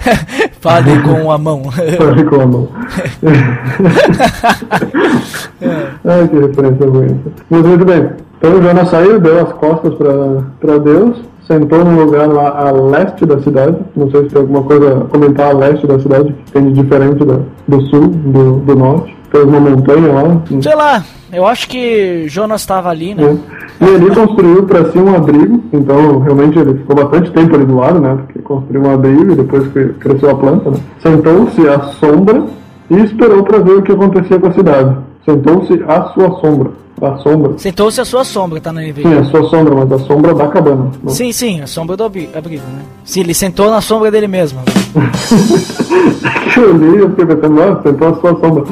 [0.60, 1.64] Fale com a mão.
[1.70, 2.68] Fale com a mão.
[6.04, 7.16] Ai, que referência.
[7.50, 8.10] Mas muito bem.
[8.38, 9.94] Então Jonas saiu, deu as costas
[10.60, 11.16] para Deus,
[11.46, 13.76] sentou num lugar lá a leste da cidade.
[13.96, 16.82] Não sei se tem alguma coisa a comentar a leste da cidade, que tem de
[16.82, 19.16] diferente da, do sul, do, do norte.
[19.32, 20.42] Tem uma montanha lá.
[20.60, 21.02] Sei lá,
[21.32, 23.24] eu acho que Jonas tava ali, né?
[23.24, 23.38] né?
[23.80, 27.76] E ali construiu para si um abrigo, então realmente ele ficou bastante tempo ali do
[27.76, 28.18] lado, né?
[28.24, 29.66] Porque construiu um abrigo e depois
[29.98, 30.76] cresceu a planta, né?
[31.00, 32.44] Sentou-se à sombra
[32.88, 34.96] e esperou para ver o que acontecia com a cidade.
[35.24, 36.83] Sentou-se à sua sombra.
[37.02, 37.58] À sombra.
[37.58, 39.02] Sentou-se a sua sombra, tá no NVI.
[39.02, 40.84] Sim, a sua sombra, mas a sombra da cabana.
[41.02, 41.10] né?
[41.10, 42.82] Sim, sim, a sombra do abri- abrigo, né?
[43.04, 44.60] Sim, ele sentou na sombra dele mesmo.
[46.56, 48.64] eu li, eu fiquei pensando, nossa, sentou a sua sombra.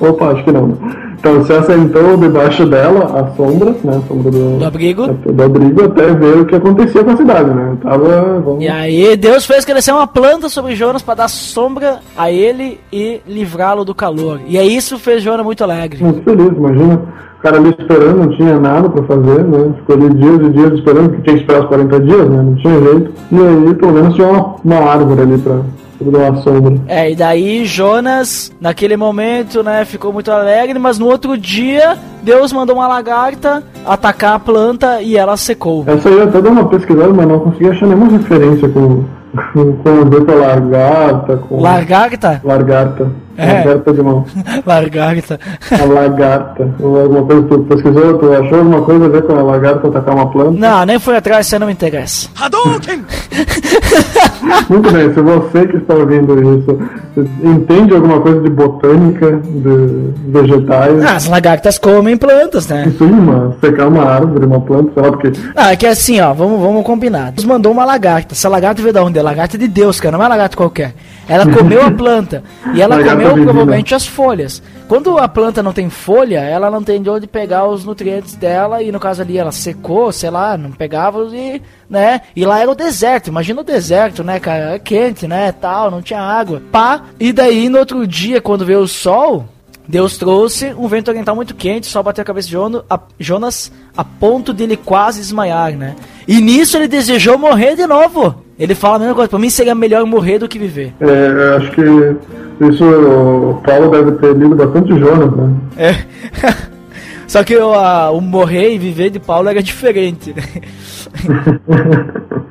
[0.00, 0.68] Opa, acho que não.
[0.68, 0.76] né?
[1.20, 4.00] Então se assentou debaixo dela, a sombra, né?
[4.02, 5.06] A sombra do, Do abrigo.
[5.06, 7.76] do abrigo, até ver o que acontecia com a cidade, né?
[7.82, 8.40] Tava.
[8.40, 12.80] Vamos, E aí Deus fez crescer uma planta sobre Jonas para dar sombra a ele
[12.90, 14.40] e livrá-lo do calor.
[14.46, 16.02] E aí isso fez Jonas muito alegre.
[16.02, 17.02] muito feliz, imagina.
[17.38, 19.72] O cara ali esperando, não tinha nada pra fazer, né?
[19.78, 22.42] Ficou ali dias e dias esperando, porque tinha que esperar os 40 dias, né?
[22.42, 23.12] Não tinha jeito.
[23.32, 23.36] E
[23.68, 25.60] aí, pelo menos, tinha uma, uma árvore ali pra,
[26.42, 26.80] Sombra.
[26.88, 32.52] É, e daí Jonas, naquele momento, né, ficou muito alegre, mas no outro dia, Deus
[32.52, 35.84] mandou uma lagarta atacar a planta e ela secou.
[35.86, 39.04] Essa aí eu até dei uma pesquisada, mas não consegui achar nenhuma referência com,
[39.52, 41.60] com, com a ver com a lagarta, com...
[41.60, 42.40] Lagarta?
[42.44, 43.10] Lagarta.
[43.40, 43.64] É.
[43.64, 44.24] Lagarta de mão.
[44.66, 45.40] Lagarta.
[45.70, 46.74] A lagarta.
[46.80, 50.14] Ou alguma coisa, tu pesquisou, tu achou alguma coisa a ver com a lagarta atacar
[50.14, 50.58] uma planta?
[50.58, 52.28] Não, nem fui atrás, você não me interessa.
[54.68, 56.78] Muito bem, se você que está ouvindo isso
[57.42, 62.92] entende alguma coisa de botânica, de vegetais, Ah, as lagartas comem plantas, né?
[62.96, 66.32] sim, uma, secar uma árvore, uma planta, sei lá, porque Ah, é que assim, ó,
[66.32, 67.32] vamos, vamos combinar.
[67.32, 68.34] Deus mandou uma lagarta.
[68.34, 69.18] Essa lagarta veio da onde?
[69.18, 70.94] É lagarta de Deus, cara, não é lagarta qualquer.
[71.30, 72.42] Ela comeu a planta.
[72.74, 74.60] E ela comeu provavelmente as folhas.
[74.88, 78.82] Quando a planta não tem folha, ela não tem de onde pegar os nutrientes dela.
[78.82, 82.22] E no caso ali, ela secou, sei lá, não pegava e, né?
[82.34, 83.28] E lá era o deserto.
[83.28, 84.76] Imagina o deserto, né, cara?
[84.80, 85.52] Quente, né?
[85.52, 86.60] Tal, não tinha água.
[86.72, 87.02] Pá.
[87.20, 89.46] E daí, no outro dia, quando veio o sol.
[89.90, 92.56] Deus trouxe um vento oriental muito quente, só bateu a cabeça de
[93.18, 95.96] Jonas a ponto de ele quase desmaiar, né?
[96.28, 98.36] E nisso ele desejou morrer de novo.
[98.58, 100.94] Ele fala a mesma coisa, pra mim seria melhor morrer do que viver.
[101.00, 101.80] é, eu acho que
[102.70, 105.54] isso o Paulo deve ter lido bastante Jonas, né?
[105.76, 105.94] É.
[107.26, 110.34] Só que o, a- o morrer e viver de Paulo era diferente.
[110.34, 110.42] né?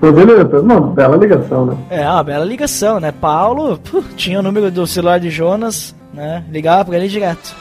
[0.00, 1.76] Mas ele é uma bela ligação, né?
[1.88, 3.12] É, uma bela ligação, né?
[3.12, 6.44] Paulo puh, tinha o número do celular de Jonas, né?
[6.50, 7.54] Ligava pra ele direto.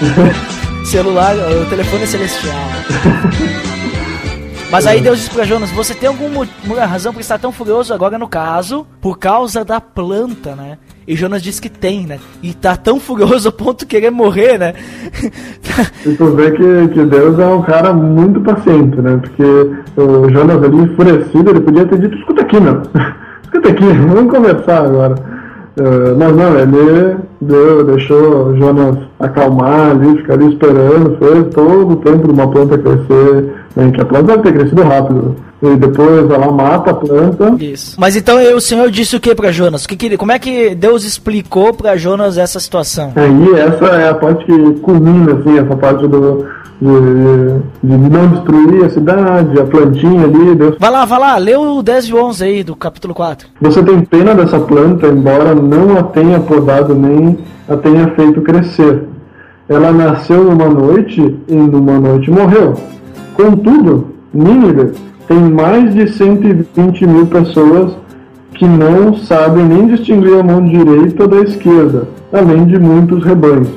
[0.86, 2.54] celular, o telefone é celestial.
[4.70, 6.46] Mas aí Deus disse pra Jonas, você tem alguma
[6.86, 10.78] razão pra estar tão furioso agora no caso, por causa da planta, né?
[11.06, 12.18] E Jonas disse que tem, né?
[12.42, 14.74] E tá tão furioso a ponto de querer morrer, né?
[16.06, 19.18] E tu vê que, que Deus é um cara muito paciente, né?
[19.20, 19.42] Porque
[19.96, 22.82] o Jonas ali enfurecido, ele podia ter dito, escuta aqui, meu.
[23.42, 25.14] Escuta aqui, vamos conversar agora.
[25.76, 31.92] Eh, mas não, ele deu, deixou o Jonas acalmar ali, ficar ali esperando, fez todo
[31.92, 33.52] o tempo de uma planta crescer,
[33.94, 35.36] que a planta deve ter crescido rápido.
[35.62, 37.54] E depois ela mata a planta.
[37.60, 37.94] Isso.
[37.98, 39.86] Mas então o Senhor disse o que pra Jonas?
[39.86, 43.12] Que que como é que Deus explicou pra Jonas essa situação?
[43.14, 46.44] Aí essa é a parte que culmina, assim, essa parte do,
[46.82, 51.56] de, de não destruir a cidade, a plantinha ali, Deus Vai lá, vai lá, lê
[51.56, 53.48] o 10 e o 11 aí do capítulo 4.
[53.60, 59.04] Você tem pena dessa planta, embora não a tenha podado nem a tenha feito crescer.
[59.68, 62.74] Ela nasceu numa noite e numa noite morreu.
[63.34, 64.92] Contudo, Nínive
[65.28, 67.92] tem mais de 120 mil pessoas
[68.54, 73.68] que não sabem nem distinguir a mão direita da esquerda, além de muitos rebanhos.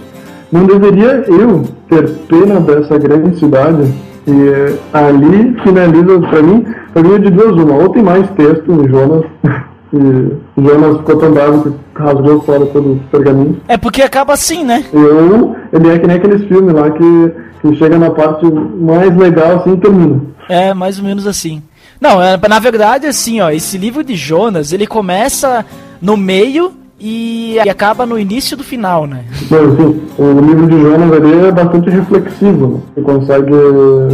[0.56, 3.94] Não deveria eu ter pena dessa grande cidade?
[4.26, 7.76] E eh, ali finaliza para mim, para mim é de duas uma.
[7.76, 9.26] Ou tem mais texto em Jonas,
[9.94, 13.58] e Jonas ficou tão bravo que rasgou fora todo o pergaminho.
[13.68, 14.86] É porque acaba assim, né?
[14.94, 17.32] Ou ele é que nem aqueles filmes lá que,
[17.62, 20.22] que chega na parte mais legal assim e termina.
[20.48, 21.62] É, mais ou menos assim.
[22.00, 25.66] Não, é, na verdade, assim, ó, esse livro de Jonas, ele começa
[26.02, 26.72] no meio
[27.08, 29.24] e, e acaba no início do final, né?
[29.52, 32.68] Mas, assim, o livro de Jonas ali é bastante reflexivo.
[32.68, 32.80] Né?
[32.96, 33.52] Você consegue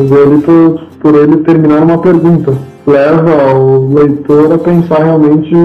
[0.09, 2.53] ver ali por, por ele terminar uma pergunta.
[2.85, 5.55] Leva o leitor a pensar realmente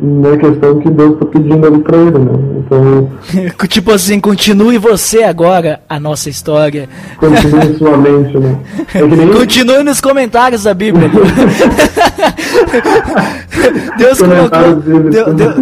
[0.00, 2.18] na questão que Deus está pedindo ali para ele.
[2.18, 2.32] Né?
[2.64, 3.10] Então,
[3.68, 6.88] tipo assim, continue você agora a nossa história.
[7.18, 8.38] continue sua mente.
[8.38, 8.58] Né?
[8.94, 11.10] É nem Continue nos comentários da Bíblia.
[13.98, 15.10] Deus colocou, Comentários dele.
[15.10, 15.54] Deu- deu-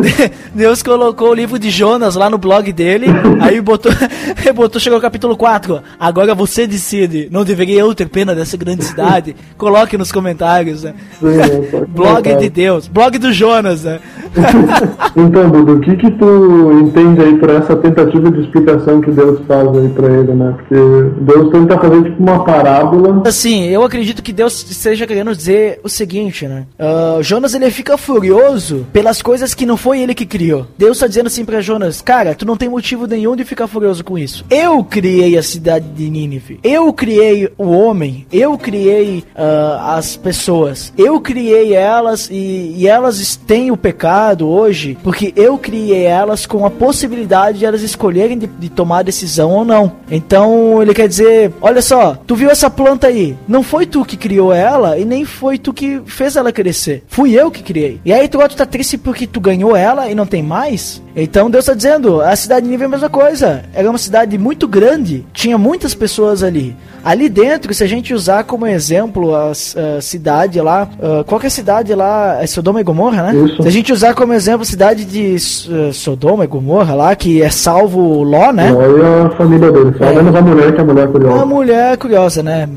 [0.55, 3.07] Deus colocou o livro de Jonas lá no blog dele,
[3.41, 3.93] aí botou,
[4.55, 5.81] botou chegou ao capítulo 4.
[5.99, 9.35] Agora você decide, não deveria eu ter pena dessa grande cidade?
[9.57, 10.95] Coloque nos comentários, né?
[11.19, 11.71] Sim?
[11.71, 12.39] Só Blog comentário.
[12.41, 13.99] de Deus, blog do Jonas, né?
[15.17, 19.41] Então, Dudu, o que que tu entende aí por essa tentativa de explicação que Deus
[19.49, 20.55] faz aí pra ele, né?
[20.59, 20.75] Porque
[21.21, 23.23] Deus tenta fazer tipo uma parábola.
[23.27, 26.67] Assim, eu acredito que Deus esteja querendo dizer o seguinte, né?
[26.79, 30.67] Ah, Jonas ele fica furioso pelas coisas que não foi ele que criou.
[30.77, 34.05] Deus tá dizendo assim pra Jonas, cara, tu não tem motivo nenhum de ficar furioso
[34.05, 34.45] com isso.
[34.51, 36.61] Eu criei a cidade de Nínive.
[36.63, 38.27] Eu criei o homem.
[38.31, 40.93] Eu criei ah, as pessoas.
[40.99, 46.65] Eu criei elas e, e elas têm o pecado hoje porque eu criei elas com
[46.65, 49.93] a possibilidade de elas escolherem de, de tomar decisão ou não.
[50.11, 53.37] Então ele quer dizer, olha só, tu viu essa planta aí?
[53.47, 57.05] Não foi tu que criou ela e nem foi tu que fez ela crescer.
[57.09, 58.01] Fui eu que criei.
[58.05, 61.03] E aí tu, tu tá triste porque tu ganhou ela e não tem mais?
[61.15, 63.65] Então Deus está dizendo, a cidade de Nínive é a mesma coisa.
[63.73, 66.77] Era uma cidade muito grande, tinha muitas pessoas ali.
[67.03, 71.47] Ali dentro, se a gente usar como exemplo a, a cidade lá, uh, qual que
[71.47, 72.43] é a cidade lá?
[72.43, 73.37] É Sodoma e Gomorra, né?
[73.37, 73.63] Isso.
[73.63, 75.37] Se a gente usar como exemplo a cidade de
[75.71, 78.73] uh, Sodoma e Gomorra lá, que é salvo Ló, né?
[78.73, 80.15] Olha a família dele, só É.
[80.15, 81.35] menos a mulher que é a mulher É curiosa.
[81.37, 82.69] uma mulher curiosa, né?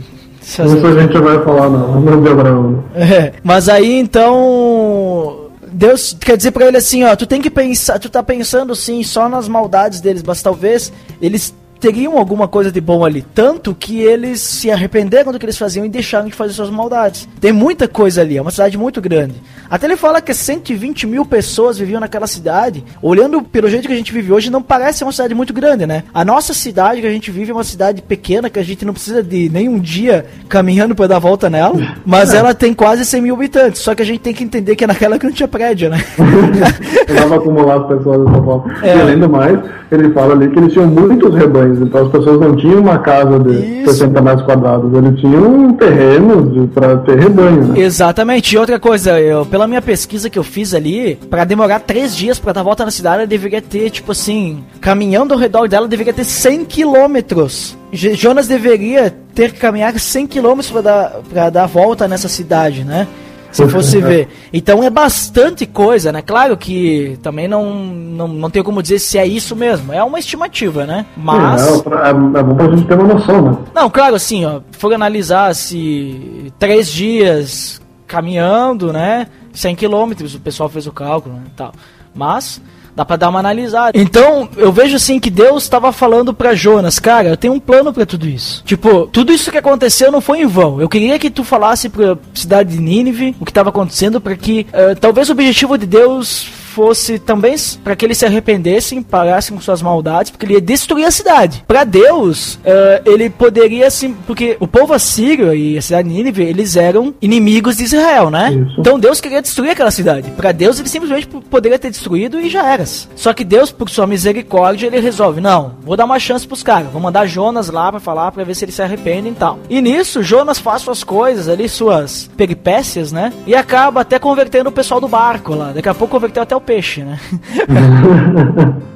[0.41, 2.83] Se Isso a gente vai falar não, não de Abraão.
[2.95, 7.99] É, mas aí então Deus quer dizer pra ele assim, ó, tu tem que pensar,
[7.99, 12.81] tu tá pensando sim só nas maldades deles, mas talvez eles teriam alguma coisa de
[12.81, 16.53] bom ali, tanto que eles se arrependeram do que eles faziam e deixaram de fazer
[16.53, 17.27] suas maldades.
[17.39, 19.35] Tem muita coisa ali, é uma cidade muito grande.
[19.69, 22.83] Até ele fala que 120 mil pessoas viviam naquela cidade.
[23.01, 26.03] Olhando pelo jeito que a gente vive hoje, não parece uma cidade muito grande, né?
[26.13, 28.93] A nossa cidade que a gente vive é uma cidade pequena, que a gente não
[28.93, 31.75] precisa de nenhum dia caminhando para dar volta nela,
[32.05, 33.81] mas ela tem quase 100 mil habitantes.
[33.81, 36.03] Só que a gente tem que entender que é naquela que não tinha prédio, né?
[37.05, 38.73] Tentava acumular as pessoas dessa forma.
[38.81, 38.97] É.
[38.97, 39.59] E além do mais,
[39.91, 43.39] ele fala ali que eles tinham muitos rebanhos, então as pessoas não tinham uma casa
[43.39, 43.93] de Isso.
[43.93, 47.79] 60 metros quadrados, eles tinham terrenos para ter rebanho, né?
[47.79, 48.55] Exatamente.
[48.55, 52.39] E outra coisa, eu, pela minha pesquisa que eu fiz ali, pra demorar três dias
[52.39, 56.13] pra dar volta na cidade, eu deveria ter, tipo assim, caminhando ao redor dela, deveria
[56.13, 57.77] ter 100 quilômetros.
[57.91, 63.07] Jonas deveria ter que caminhar 100 quilômetros pra dar, pra dar volta nessa cidade, né?
[63.51, 64.27] Se fosse ver.
[64.53, 66.21] Então é bastante coisa, né?
[66.21, 69.91] Claro que também não, não, não tenho como dizer se é isso mesmo.
[69.91, 71.05] É uma estimativa, né?
[71.17, 71.61] Mas.
[71.65, 73.57] É, é, é bom pra gente ter uma noção, né?
[73.73, 80.67] Não, claro, assim, ó, for analisar se três dias caminhando, né, 100 quilômetros, o pessoal
[80.67, 81.71] fez o cálculo, né, e tal.
[82.13, 82.59] Mas
[82.95, 83.91] dá pra dar uma analisada.
[83.93, 87.93] Então, eu vejo assim que Deus estava falando pra Jonas, cara, eu tenho um plano
[87.93, 88.63] pra tudo isso.
[88.65, 90.81] Tipo, tudo isso que aconteceu não foi em vão.
[90.81, 94.67] Eu queria que tu falasse pra cidade de Nínive o que estava acontecendo para que
[94.71, 99.61] eh, talvez o objetivo de Deus fosse também para que eles se arrependessem, parassem com
[99.61, 101.63] suas maldades, porque ele ia destruir a cidade.
[101.67, 106.43] Para Deus, eh, ele poderia sim, porque o povo assírio e a cidade de Nínive,
[106.43, 108.51] eles eram inimigos de Israel, né?
[108.53, 108.79] Isso.
[108.79, 110.29] Então Deus queria destruir aquela cidade.
[110.31, 112.85] Para Deus, ele simplesmente poderia ter destruído e já era.
[112.85, 116.91] Só que Deus, por sua misericórdia, ele resolve: não, vou dar uma chance pros caras,
[116.91, 119.59] vou mandar Jonas lá para falar, para ver se eles se arrependem e tal.
[119.69, 123.33] E nisso, Jonas faz suas coisas ali, suas peripécias, né?
[123.45, 125.71] E acaba até convertendo o pessoal do barco lá.
[125.71, 127.19] Daqui a pouco converteu até o peixe, né?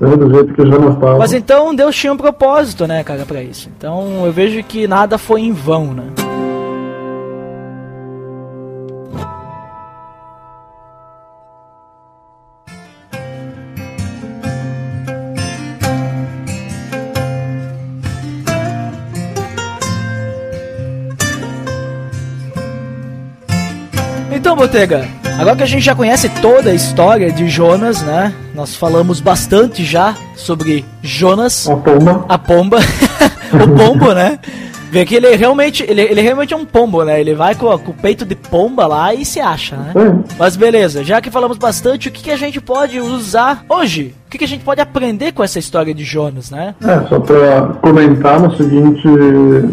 [0.00, 1.18] É, do jeito que Jonas estava.
[1.18, 3.70] Mas então Deus tinha um propósito, né, cara, pra isso.
[3.76, 6.04] Então eu vejo que nada foi em vão, né?
[24.32, 25.06] Então, Botega,
[25.40, 28.32] agora que a gente já conhece toda a história de Jonas, né?
[28.54, 32.24] Nós falamos bastante já sobre Jonas, A pomba.
[32.28, 32.78] a pomba,
[33.52, 34.38] o pombo, né?
[34.90, 37.20] Vê que ele realmente, ele, ele realmente é um pombo, né?
[37.20, 39.92] Ele vai com, com o peito de pomba lá e se acha, né?
[39.94, 40.34] É.
[40.38, 44.14] Mas beleza, já que falamos bastante, o que, que a gente pode usar hoje?
[44.30, 46.76] O que, que a gente pode aprender com essa história de Jonas, né?
[46.84, 49.08] É, só para comentar no seguinte,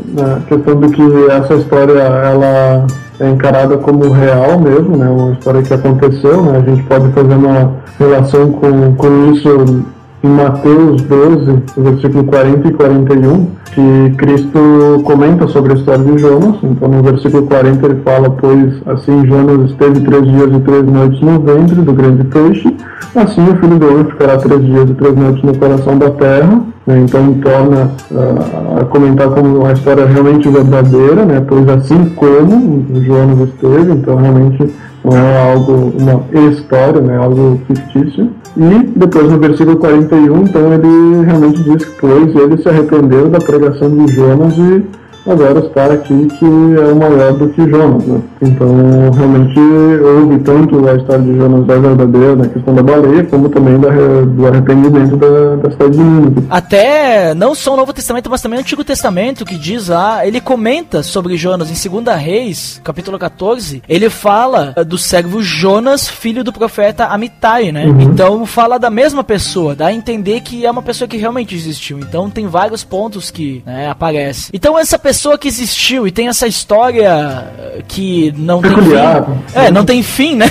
[0.08, 2.88] na questão do que essa história ela
[3.20, 7.36] é encarada como real mesmo, né, uma história que aconteceu, né, a gente pode fazer
[7.36, 9.86] uma relação com, com isso
[10.24, 16.56] em Mateus 12, versículo 40 e 41, que Cristo comenta sobre a história de Jonas.
[16.64, 21.22] Então, no versículo 40 ele fala: Pois assim Jonas esteve três dias e três noites
[21.22, 22.76] no ventre do grande peixe,
[23.16, 26.62] assim o filho do homem ficará três dias e três noites no coração da terra.
[26.88, 27.00] né?
[27.00, 31.44] Então, torna ah, a comentar como uma história realmente verdadeira, né?
[31.48, 34.74] pois assim como Jonas esteve, então realmente
[35.12, 38.30] não é algo, uma história, né, algo fictício.
[38.58, 43.40] E depois no versículo 41, então ele realmente diz que pois ele se arrependeu da
[43.40, 44.84] pregação de Jonas e
[45.32, 48.22] agora está aqui que é maior do que Jonas, né?
[48.42, 53.50] Então realmente houve tanto a história de Jonas da verdadeira na questão da baleia, como
[53.50, 56.48] também da, do arrependimento da, da cidade de Nínive.
[56.50, 60.40] Até não só o Novo Testamento, mas também o Antigo Testamento, que diz lá, ele
[60.40, 66.44] comenta sobre Jonas em 2 Reis, capítulo 14, ele fala eh, do servo Jonas, filho
[66.44, 67.86] do profeta Amitai, né?
[68.02, 72.00] Então fala da mesma pessoa, dá a entender que é uma pessoa que realmente existiu.
[72.00, 74.52] Então tem vários pontos que né, aparecem.
[74.54, 77.10] Então essa pessoa que existiu e tem essa história
[77.58, 79.24] eh, que não Peculiar.
[79.26, 79.42] tem fim.
[79.60, 80.46] É, não tem fim, né?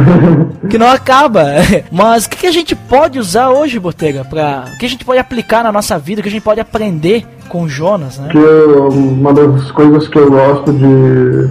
[0.70, 1.44] que não acaba.
[1.90, 5.04] Mas o que, que a gente pode usar hoje, Botega, para o que a gente
[5.04, 8.28] pode aplicar na nossa vida, o que a gente pode aprender com Jonas, né?
[8.30, 11.50] Que eu- uma das coisas que eu gosto de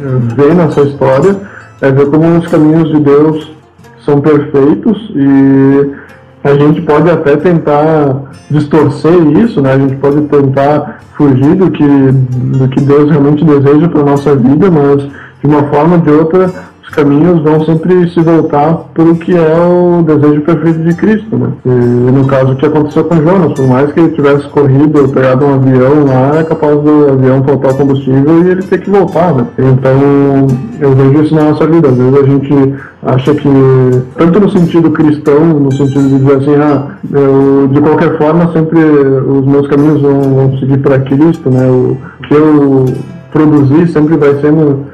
[0.00, 1.36] eh, ver nessa história
[1.80, 3.50] é ver como os caminhos de Deus
[4.04, 6.05] são perfeitos e
[6.46, 9.72] a gente pode até tentar distorcer isso, né?
[9.72, 14.70] A gente pode tentar fugir do que, do que Deus realmente deseja para nossa vida,
[14.70, 16.50] mas de uma forma ou de outra
[16.86, 21.36] os caminhos vão sempre se voltar para o que é o desejo perfeito de Cristo,
[21.36, 21.48] né?
[21.64, 25.44] E no caso o que aconteceu com Jonas, por mais que ele tivesse corrido pegado
[25.44, 29.46] um avião lá, é capaz do avião faltar combustível e ele ter que voltar, né?
[29.58, 30.46] Então
[30.78, 31.88] eu vejo isso na nossa vida.
[31.88, 33.48] Às vezes a gente acha que,
[34.16, 38.78] tanto no sentido cristão, no sentido de dizer assim, ah, eu, de qualquer forma sempre
[38.78, 41.66] os meus caminhos vão, vão seguir para Cristo, né?
[41.66, 41.96] O
[42.28, 42.84] que eu
[43.32, 44.85] produzir sempre vai sendo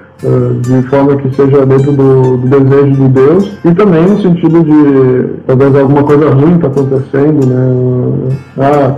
[0.60, 5.40] de forma que seja dentro do, do desejo de Deus e também no sentido de
[5.46, 8.36] talvez alguma coisa ruim está acontecendo, né?
[8.56, 8.96] Ah,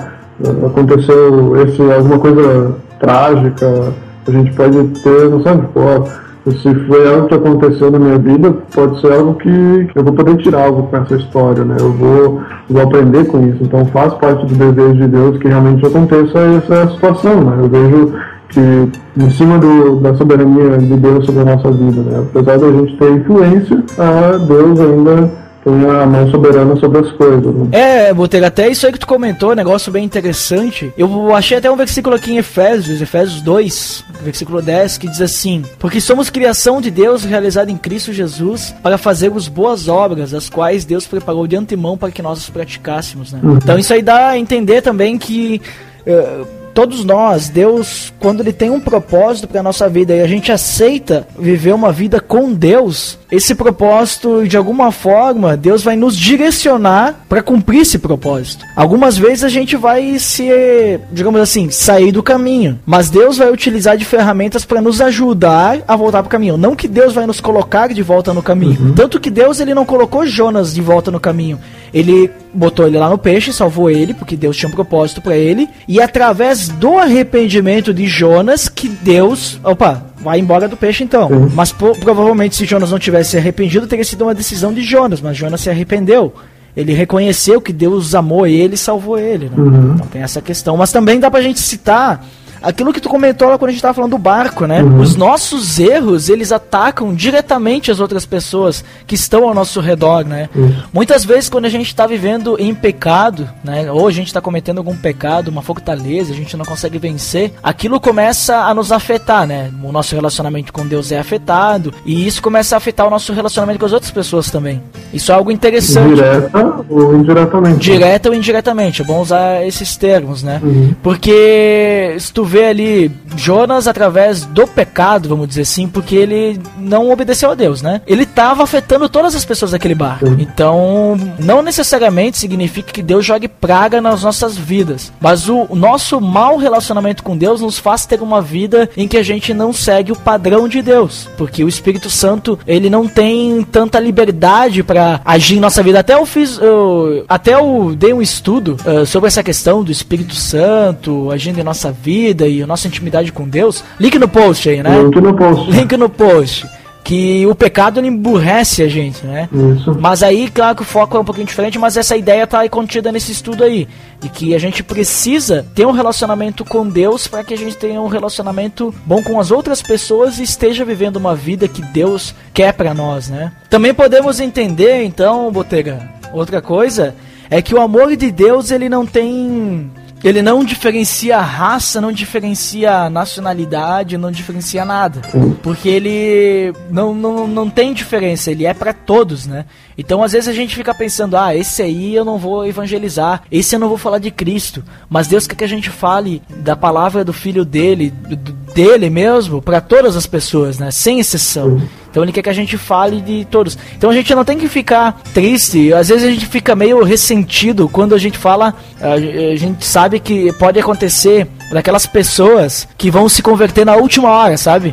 [0.67, 3.93] aconteceu esse, alguma coisa trágica,
[4.27, 8.55] a gente pode ter, não sabe, pô, se foi algo que aconteceu na minha vida,
[8.75, 11.77] pode ser algo que, que eu vou poder tirar algo com essa história, né?
[11.81, 13.63] Eu vou, vou aprender com isso.
[13.63, 17.57] Então faz parte do desejo de Deus que realmente aconteça essa situação, né?
[17.61, 18.13] Eu vejo
[18.55, 22.25] que em cima do, da soberania de Deus sobre a nossa vida, né?
[22.31, 25.31] Apesar da gente ter influência, ah, Deus ainda
[25.65, 27.43] tem a mão soberana sobre as coisas.
[27.43, 27.69] Né?
[27.73, 30.93] É, Botega, até isso aí que tu comentou, negócio bem interessante.
[30.97, 35.65] Eu achei até um versículo aqui em Efésios, Efésios 2, versículo 10, que diz assim:
[35.79, 40.85] Porque somos criação de Deus realizada em Cristo Jesus para fazermos boas obras, as quais
[40.85, 43.41] Deus preparou de antemão para que nós as praticássemos, né?
[43.57, 45.61] Então isso aí dá a entender também que.
[46.07, 46.41] eh,
[46.75, 51.27] Todos nós, Deus, quando Ele tem um propósito para nossa vida e a gente aceita
[51.39, 57.43] viver uma vida com Deus, esse propósito, de alguma forma, Deus vai nos direcionar para
[57.43, 58.65] cumprir esse propósito.
[58.75, 63.97] Algumas vezes a gente vai se, digamos assim, sair do caminho, mas Deus vai utilizar
[63.97, 66.57] de ferramentas para nos ajudar a voltar para o caminho.
[66.57, 68.93] Não que Deus vai nos colocar de volta no caminho.
[68.95, 71.59] Tanto que Deus ele não colocou Jonas de volta no caminho.
[71.95, 75.69] Ele botou ele lá no peixe, salvou ele, porque Deus tinha um propósito para ele,
[75.87, 81.31] e através do arrependimento de Jonas que Deus, opa, vai embora do peixe então.
[81.55, 85.37] Mas po- provavelmente se Jonas não tivesse arrependido, teria sido uma decisão de Jonas, mas
[85.37, 86.35] Jonas se arrependeu.
[86.77, 89.45] Ele reconheceu que Deus amou ele e salvou ele.
[89.47, 89.55] né?
[89.95, 90.77] Então tem essa questão.
[90.77, 92.27] Mas também dá pra gente citar
[92.65, 94.83] aquilo que tu comentou lá quando a gente tava falando do barco, né?
[94.83, 100.49] Os nossos erros, eles atacam diretamente as outras pessoas que estão ao nosso redor, né?
[100.93, 103.91] Muitas vezes quando a gente tá vivendo em pecado, né?
[103.91, 108.01] Ou a gente tá cometendo algum pecado, uma fortaleza, a gente não consegue vencer, aquilo
[108.01, 109.71] começa a nos afetar, né?
[109.83, 113.79] O nosso relacionamento com Deus é afetado e isso começa a afetar o nosso relacionamento
[113.79, 114.83] com as outras pessoas também.
[115.13, 116.15] Isso é algo interessante.
[116.15, 117.79] Direta ou indiretamente.
[117.79, 120.61] Direta ou indiretamente, é bom usar esses termos, né?
[121.03, 127.11] Porque se tu vê ali Jonas através do pecado, vamos dizer assim, porque ele não
[127.11, 128.01] obedeceu a Deus, né?
[128.07, 130.29] Ele estava afetando todas as pessoas daquele barco.
[130.39, 136.57] Então, não necessariamente significa que Deus jogue praga nas nossas vidas, mas o nosso mau
[136.57, 140.17] relacionamento com Deus nos faz ter uma vida em que a gente não segue o
[140.17, 145.61] padrão de Deus, porque o Espírito Santo, ele não tem tanta liberdade para agir em
[145.61, 145.99] nossa vida.
[145.99, 150.37] Até eu fiz, eu, até eu dei um estudo eh, sobre essa questão do Espírito
[150.37, 153.85] Santo agindo em nossa vida e a nossa intimidade com Deus.
[153.99, 155.03] Link no post aí, né?
[155.03, 155.71] Link no post.
[155.71, 156.67] Link no post.
[157.03, 159.47] Que o pecado ele emburrece a gente, né?
[159.53, 159.95] Isso.
[160.01, 162.69] Mas aí, claro que o foco é um pouquinho diferente, mas essa ideia tá aí
[162.71, 163.87] contida nesse estudo aí.
[164.21, 168.01] De que a gente precisa ter um relacionamento com Deus para que a gente tenha
[168.01, 172.73] um relacionamento bom com as outras pessoas e esteja vivendo uma vida que Deus quer
[172.73, 173.53] para nós, né?
[173.69, 177.15] Também podemos entender, então, Botega, outra coisa
[177.51, 179.91] é que o amor de Deus ele não tem
[180.23, 185.21] ele não diferencia raça, não diferencia nacionalidade, não diferencia nada.
[185.63, 189.65] Porque ele não, não, não tem diferença, ele é pra todos, né?
[189.97, 193.75] Então às vezes a gente fica pensando, ah, esse aí eu não vou evangelizar, esse
[193.77, 194.83] eu não vou falar de Cristo.
[195.09, 199.63] Mas Deus quer que a gente fale da palavra do filho dele, do- dele mesmo,
[199.63, 200.91] pra todas as pessoas, né?
[200.91, 201.81] Sem exceção.
[202.11, 203.77] Então ele quer que a gente fale de todos.
[203.97, 205.93] Então a gente não tem que ficar triste.
[205.93, 208.75] Às vezes a gente fica meio ressentido quando a gente fala.
[209.01, 214.31] A, a gente sabe que pode acontecer daquelas pessoas que vão se converter na última
[214.31, 214.93] hora, sabe?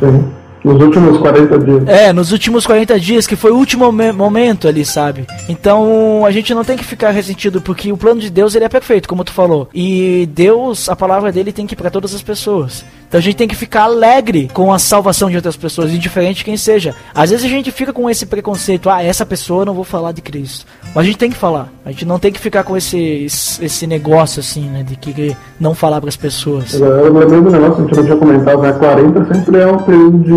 [0.64, 1.88] Nos últimos 40 dias.
[1.88, 5.26] É, nos últimos 40 dias, que foi o último momen- momento ali, sabe?
[5.48, 8.68] Então, a gente não tem que ficar ressentido, porque o plano de Deus, ele é
[8.68, 9.68] perfeito, como tu falou.
[9.74, 12.84] E Deus, a palavra dele tem que ir pra todas as pessoas.
[13.08, 16.44] Então a gente tem que ficar alegre com a salvação de outras pessoas, indiferente de
[16.46, 16.94] quem seja.
[17.14, 20.12] Às vezes a gente fica com esse preconceito, ah, essa pessoa eu não vou falar
[20.12, 20.64] de Cristo.
[20.94, 21.68] Mas a gente tem que falar.
[21.84, 23.26] A gente não tem que ficar com esse,
[23.60, 26.72] esse negócio assim, né, de que não falar pras pessoas.
[26.72, 28.72] Eu lembrei do negócio que a gente não tinha comentado, né?
[28.72, 30.32] 40 sempre é um período de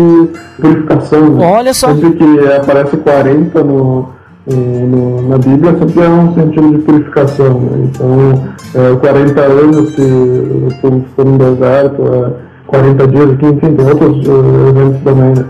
[0.60, 1.38] purificação.
[1.38, 1.88] Olha só.
[1.88, 4.08] Sempre que aparece 40 no,
[4.46, 7.60] no- na Bíblia, sempre é um sentido de purificação.
[7.60, 7.88] Né?
[7.90, 8.42] Então,
[8.74, 13.86] é, 40 anos que o povo ficou no deserto, é, 40 dias aqui, enfim, tem
[13.86, 15.34] outros eh, eventos também.
[15.36, 15.44] Né?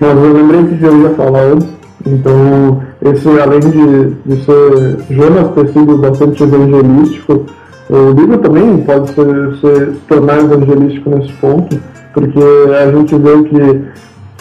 [0.00, 1.68] Mas eu lembrei que eu ia falar antes.
[2.06, 7.44] Então, esse, além de, de ser Jonas ter sido bastante evangelístico,
[7.90, 9.24] o livro também pode ser,
[9.60, 11.76] ser- se tornar evangelístico nesse ponto,
[12.14, 12.38] porque
[12.80, 13.84] a gente vê que,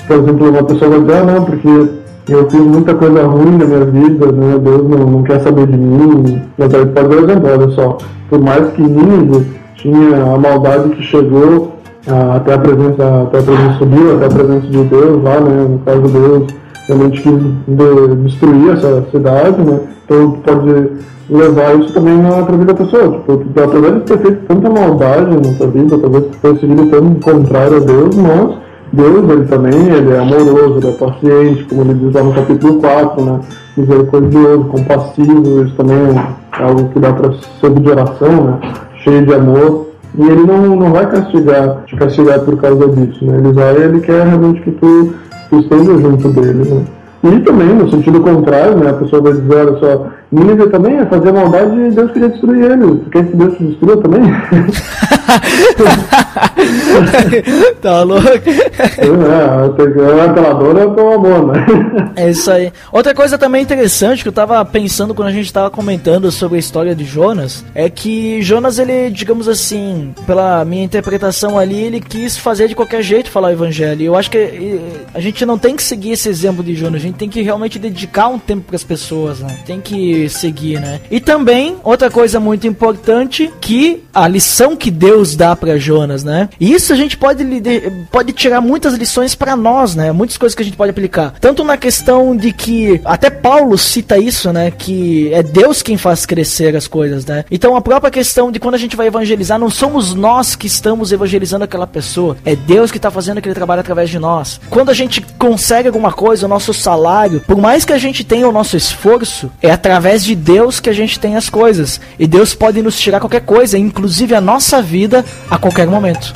[0.08, 1.90] por exemplo, uma pessoa vai dizer, ah, não, porque
[2.30, 4.58] eu fiz muita coisa ruim na minha vida, né?
[4.62, 6.42] Deus não, não quer saber de mim.
[6.58, 7.98] Mas aí pode dar exemplo, olha só,
[8.30, 9.46] por mais que Nínive
[9.76, 11.74] tinha a maldade que chegou
[12.08, 15.68] ah, até a presença, até a presença subiu, até a presença de Deus lá, né?
[15.70, 16.48] No caso Deus
[16.88, 19.80] realmente quis de- destruir essa cidade, né?
[20.06, 20.90] Então pode
[21.30, 23.20] levar isso também na pra vida da pessoa.
[23.28, 27.78] Tipo, apesar de ter feito tanta maldade na tua vida, talvez tenha seguido tão contrário
[27.78, 32.14] a Deus, mas Deus, ele também, ele é amoroso, ele é paciente, como ele diz
[32.14, 33.40] lá no capítulo 4, né?
[33.76, 38.60] Misericordioso, compassivo, isso também é algo que dá para ser de oração, né?
[39.04, 39.88] Cheio de amor.
[40.18, 43.38] E ele não, não vai castigar, te castigar por causa disso, né?
[43.38, 45.14] Ele vai, ele quer realmente que tu,
[45.50, 46.86] tu esteja junto dele, né?
[47.24, 48.90] E também, no sentido contrário, né?
[48.90, 52.72] A pessoa vai dizer, olha só, Nínive também é fazer maldade e Deus queria destruir
[52.72, 53.00] ele.
[53.00, 54.22] Tu quer que Deus te destrua também?
[57.82, 58.28] tá louco?
[58.28, 61.66] é, é apeladora pelo amor, né?
[62.16, 62.72] É isso aí.
[62.92, 66.60] Outra coisa também interessante que eu tava pensando quando a gente tava comentando sobre a
[66.60, 72.38] história de Jonas é que Jonas, ele, digamos assim, pela minha interpretação ali, ele quis
[72.38, 74.04] fazer de qualquer jeito falar o evangelho.
[74.04, 74.82] Eu acho que
[75.14, 77.80] a gente não tem que seguir esse exemplo de Jonas, a gente tem que realmente
[77.80, 79.56] dedicar um tempo pras pessoas, né?
[79.66, 81.00] Tem que seguir, né?
[81.10, 86.50] E também, outra coisa muito importante, que a lição que Deus dá pra Jonas, né?
[86.60, 87.46] Isso a gente pode,
[88.12, 90.12] pode tirar muitas lições pra nós, né?
[90.12, 91.34] Muitas coisas que a gente pode aplicar.
[91.40, 94.72] Tanto na questão de que, até Paulo cita isso, né?
[94.72, 97.46] Que é Deus quem faz crescer as coisas, né?
[97.52, 101.12] Então a própria questão de quando a gente vai evangelizar, não somos nós que estamos
[101.12, 104.60] evangelizando aquela pessoa, é Deus que tá fazendo aquele trabalho através de nós.
[104.70, 108.48] Quando a gente consegue alguma coisa, o nosso salário, por mais que a gente tenha
[108.48, 112.00] o nosso esforço, é através de Deus que a gente tem as coisas.
[112.18, 116.34] E Deus pode nos tirar qualquer coisa, inclusive a nossa vida, a qualquer momento.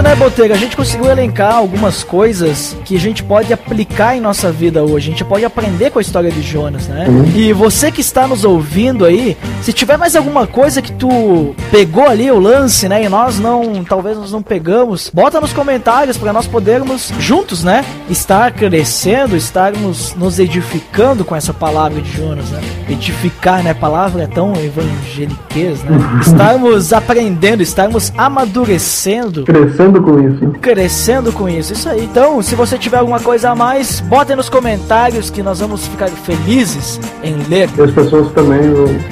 [0.00, 0.54] Isso, né, Botega?
[0.54, 5.08] A gente conseguiu elencar algumas coisas que a gente pode aplicar em nossa vida hoje.
[5.08, 7.06] A gente pode aprender com a história de Jonas, né?
[7.34, 12.06] E você que está nos ouvindo aí, se tiver mais alguma coisa que tu pegou
[12.06, 16.32] ali o lance, né, e nós não, talvez nós não pegamos, bota nos comentários para
[16.32, 22.60] nós podermos juntos, né, estar crescendo, estarmos nos edificando com essa palavra de Jonas, né?
[22.88, 23.70] Edificar, né?
[23.70, 25.98] A palavra é tão evangeliquez, né?
[26.20, 30.50] Estarmos aprendendo, estarmos amadurecendo Crescendo com isso.
[30.60, 31.72] crescendo com isso.
[31.72, 32.04] Isso aí.
[32.04, 35.86] Então, se você tiver alguma coisa a mais, bota aí nos comentários que nós vamos
[35.86, 37.70] ficar felizes em ler.
[37.78, 38.60] E as pessoas também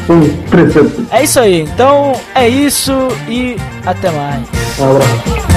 [0.07, 0.85] vão crescer.
[1.11, 1.63] É isso aí.
[1.63, 2.93] Então, é isso
[3.29, 3.57] e
[3.87, 4.47] até mais.
[4.79, 5.49] Um abraço.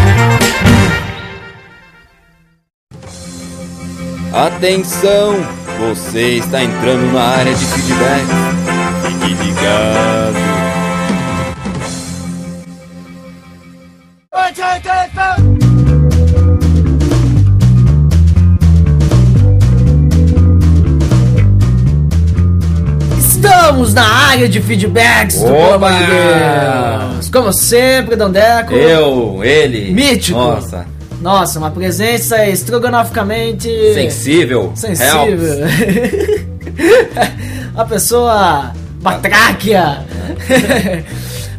[4.34, 5.36] Atenção!
[5.89, 8.26] Você está entrando na área de feedback.
[9.03, 10.00] Fique ligado.
[23.17, 27.29] Estamos na área de feedbacks do de Deus.
[27.29, 28.73] Como sempre, Dondeco.
[28.73, 29.93] Eu, ele.
[29.93, 30.37] Mítico.
[30.37, 30.85] Nossa,
[31.21, 34.73] Nossa, uma presença estrogonoficamente sensível.
[34.75, 35.65] Sensível.
[37.73, 40.05] uma pessoa batráquia.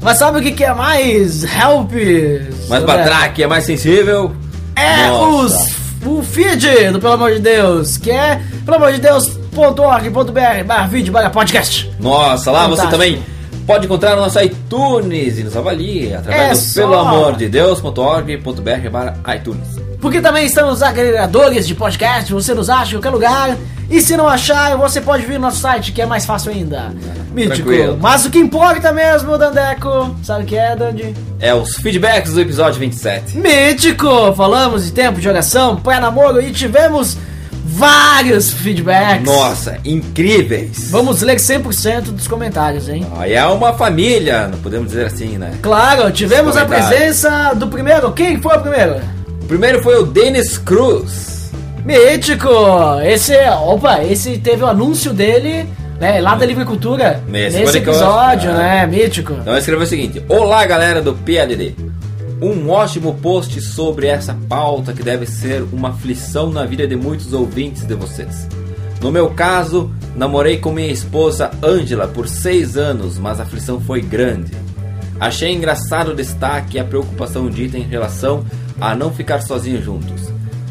[0.03, 1.93] Mas sabe o que, que é mais help?
[1.93, 2.87] Dondeco?
[2.87, 4.35] Batraque é mais sensível.
[4.75, 5.55] É Nossa.
[6.03, 9.25] os, o feed do Pelo Amor de Deus, que é, pelo amor de Deus,
[9.55, 11.91] .org.br barra vídeo barra podcast.
[12.01, 12.91] Nossa, lá você Fantástico.
[12.91, 13.32] também
[13.67, 16.81] Pode encontrar no nosso iTunes e nos avalie através É do só.
[16.81, 19.69] peloamordedeus.org.br barra iTunes.
[20.01, 23.57] Porque também estamos nos agregadores de podcast, você nos acha em qualquer lugar.
[23.89, 26.93] E se não achar, você pode vir no nosso site, que é mais fácil ainda.
[27.33, 27.57] Mítico.
[27.69, 27.99] tranquilo.
[28.01, 31.15] Mas o que importa mesmo, Dandeco, sabe o que é, Dandy?
[31.39, 33.37] É os feedbacks do episódio 27.
[33.39, 34.33] Mítico!
[34.35, 37.17] Falamos de tempo de oração, pré-namoro e tivemos
[37.65, 39.25] vários feedbacks.
[39.25, 40.91] Nossa, incríveis!
[40.91, 43.07] Vamos ler 100% dos comentários, hein?
[43.17, 45.53] Aí é uma família, não podemos dizer assim, né?
[45.63, 48.13] Claro, tivemos a presença do primeiro.
[48.13, 49.01] Quem foi o primeiro?
[49.43, 51.51] O primeiro foi o Denis Cruz.
[51.85, 52.49] Mítico!
[53.05, 53.35] Esse,
[53.65, 55.69] opa, esse teve o anúncio dele,
[56.01, 58.55] né, lá da Livre Cultura, Nesse nesse episódio, é.
[58.55, 59.35] né, Mítico.
[59.41, 61.75] Então escreveu o seguinte: Olá galera do PLD.
[62.43, 67.33] Um ótimo post sobre essa pauta que deve ser uma aflição na vida de muitos
[67.33, 68.49] ouvintes de vocês.
[69.01, 74.01] No meu caso, namorei com minha esposa Ângela por seis anos, mas a aflição foi
[74.01, 74.51] grande.
[75.21, 78.45] Achei engraçado o destaque e a preocupação dita em relação
[78.81, 80.23] a não ficar sozinhos juntos.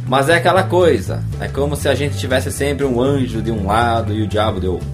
[0.06, 3.65] Mas é aquela coisa, é como se a gente tivesse sempre um anjo de um
[3.65, 4.89] lado e o diabo de outro.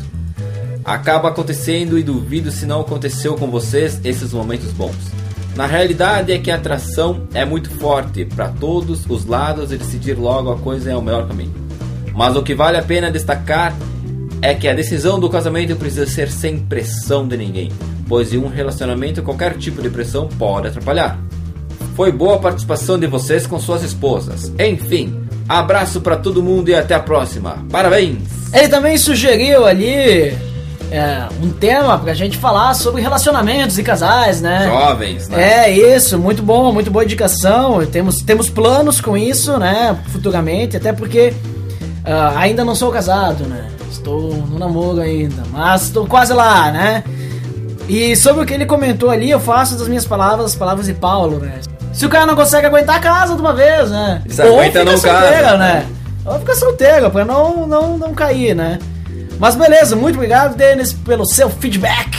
[0.85, 5.16] Acaba acontecendo e duvido se não aconteceu com vocês esses momentos bons.
[5.57, 10.13] Na realidade é que a atração é muito forte para todos os lados e decidir
[10.13, 11.51] logo a coisa é o melhor caminho.
[12.13, 13.75] Mas o que vale a pena destacar
[14.39, 17.71] é que a decisão do casamento precisa ser sem pressão de ninguém,
[18.07, 21.19] pois em um relacionamento qualquer tipo de pressão pode atrapalhar.
[21.95, 24.53] Foi boa a participação de vocês com suas esposas.
[24.59, 27.65] Enfim, abraço para todo mundo e até a próxima.
[27.71, 28.53] Parabéns!
[28.53, 30.37] Ele também sugeriu ali
[30.91, 34.65] é, um tema pra gente falar sobre relacionamentos e casais, né?
[34.65, 35.65] Jovens, né?
[35.65, 37.85] É isso, muito bom, muito boa indicação.
[37.85, 39.97] Temos, temos planos com isso, né?
[40.11, 41.33] Futuramente, até porque
[42.05, 43.67] ah, ainda não sou casado, né?
[43.91, 47.03] Estou no namoro ainda, mas estou quase lá, né?
[47.89, 50.93] E sobre o que ele comentou ali, eu faço das minhas palavras as palavras de
[50.93, 51.59] Paulo, né?
[51.91, 54.21] Se o cara não consegue aguentar a casa de uma vez, né?
[54.25, 55.57] Desaguenta, não solteiro, casa.
[55.57, 55.85] né?
[56.25, 58.77] Ou fica solteiro, pra não, não, não cair, né?
[59.39, 62.09] Mas beleza, muito obrigado, Denis, pelo seu feedback.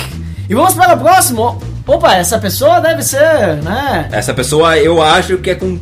[0.48, 1.60] E vamos para o próximo.
[1.86, 4.08] Opa, essa pessoa deve ser, né?
[4.12, 5.78] Essa pessoa eu acho que é com.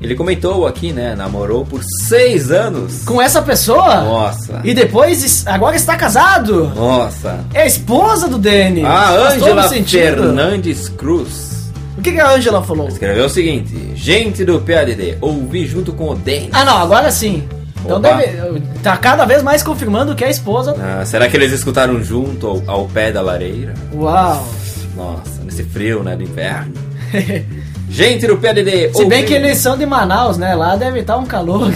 [0.00, 1.14] Ele comentou aqui, né?
[1.14, 3.04] Namorou por seis anos.
[3.04, 4.00] Com essa pessoa?
[4.00, 4.60] Nossa.
[4.64, 6.72] E depois, agora está casado.
[6.74, 7.38] Nossa.
[7.54, 8.84] É a esposa do Denis.
[8.84, 9.68] A Ângela.
[9.68, 12.88] Fernandes Cruz O que, que a Ângela falou?
[12.88, 16.48] escreveu o seguinte: Gente do PLD, ouvi junto com o Denis.
[16.52, 17.46] Ah, não, agora sim.
[17.84, 18.08] Então Opa.
[18.16, 18.60] deve.
[18.82, 20.74] Tá cada vez mais confirmando que é a esposa.
[20.78, 23.74] Ah, será que eles escutaram junto ao, ao pé da lareira?
[23.94, 24.48] Uau.
[24.96, 26.14] Nossa, nesse frio, né?
[26.16, 26.72] Do inverno.
[27.90, 30.54] Gente do PLD, Se bem que eles são de Manaus, né?
[30.54, 31.70] Lá deve estar um calor.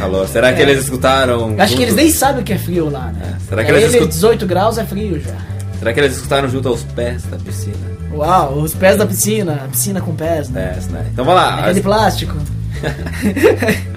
[0.00, 0.26] Calor.
[0.26, 1.54] Será que eles escutaram.
[1.58, 3.36] Acho que eles nem sabem o que é frio lá, né?
[3.36, 5.34] É, será que Pra eles ele, escut- 18 graus é frio já.
[5.78, 7.76] Será que eles escutaram junto aos pés da piscina?
[8.12, 10.76] Uau, os pés da piscina, a piscina com pés, né?
[10.76, 11.06] É, né?
[11.12, 11.68] Então vamos lá.
[11.68, 12.34] É de plástico.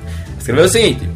[0.44, 1.10] Escreveu o seguinte: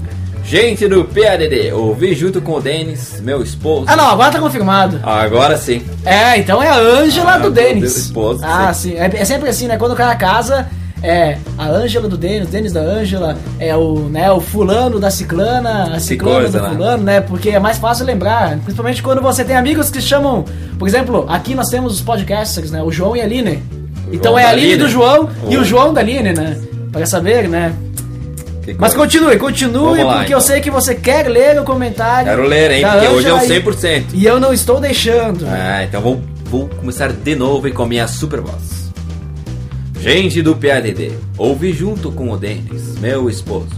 [0.46, 3.84] Gente do PADD, ouvi junto com o Denis, meu esposo.
[3.88, 5.02] Ah, não, agora tá confirmado.
[5.04, 5.82] Agora sim.
[6.06, 7.98] É, então é a Ângela Ah, do Denis.
[7.98, 8.94] esposo, ah, sim.
[8.96, 9.76] É, é sempre assim, né?
[9.76, 10.70] Quando o cara casa,
[11.04, 15.94] é a Ângela do Denis, Denis da Ângela, é o, né, o fulano da ciclana,
[15.94, 16.70] a ciclana coisa, do né?
[16.74, 17.20] fulano, né?
[17.20, 18.58] Porque é mais fácil lembrar.
[18.60, 20.46] Principalmente quando você tem amigos que chamam.
[20.80, 22.82] Por exemplo, aqui nós temos os podcasters, né?
[22.82, 23.62] O João e a Aline.
[24.10, 24.84] Então João é a Aline Aline.
[24.86, 26.58] do João e o João da Aline, né?
[26.94, 27.74] Para saber, né?
[28.74, 28.98] Que Mas coisa.
[29.20, 30.42] continue, continue, lá, porque eu então.
[30.42, 32.30] sei que você quer ler o comentário.
[32.30, 32.84] Quero ler, hein?
[32.90, 34.06] Porque hoje é o Ângela e- 100%.
[34.14, 35.46] E eu não estou deixando.
[35.48, 38.92] Ah, então vou, vou começar de novo e com a minha super voz.
[40.00, 43.70] Gente do PADD, ouvi junto com o Denis, meu esposo.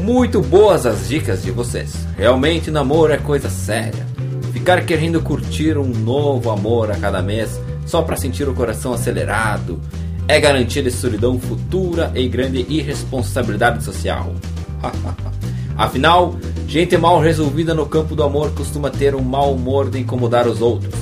[0.00, 1.92] Muito boas as dicas de vocês.
[2.16, 4.06] Realmente namoro é coisa séria.
[4.52, 9.80] Ficar querendo curtir um novo amor a cada mês só pra sentir o coração acelerado
[10.26, 14.34] é garantia de solidão futura e grande irresponsabilidade social.
[15.76, 16.36] Afinal,
[16.68, 20.62] gente mal resolvida no campo do amor costuma ter um mau humor de incomodar os
[20.62, 20.94] outros,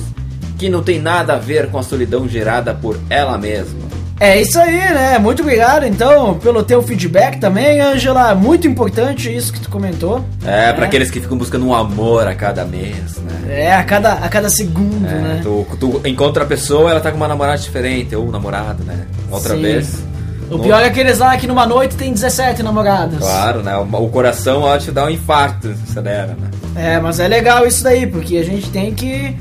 [0.57, 3.82] que não tem nada a ver com a solidão gerada por ela mesma.
[4.23, 5.19] É isso aí, né?
[5.19, 8.33] Muito obrigado, então, pelo teu feedback também, Ângela.
[8.33, 10.23] Muito importante isso que tu comentou.
[10.45, 13.63] É, pra aqueles que ficam buscando um amor a cada mês, né?
[13.65, 15.39] É, a cada, a cada segundo, É, né?
[15.43, 19.07] tu, tu encontra a pessoa, ela tá com uma namorada diferente, ou um namorado, né?
[19.29, 19.61] Outra Sim.
[19.61, 20.01] vez.
[20.49, 23.19] O pior é aqueles lá que numa noite tem 17 namoradas.
[23.19, 23.75] Claro, né?
[23.75, 26.49] O, o coração ó, te dá um infarto, acelera, né?
[26.77, 29.35] É, mas é legal isso daí, porque a gente tem que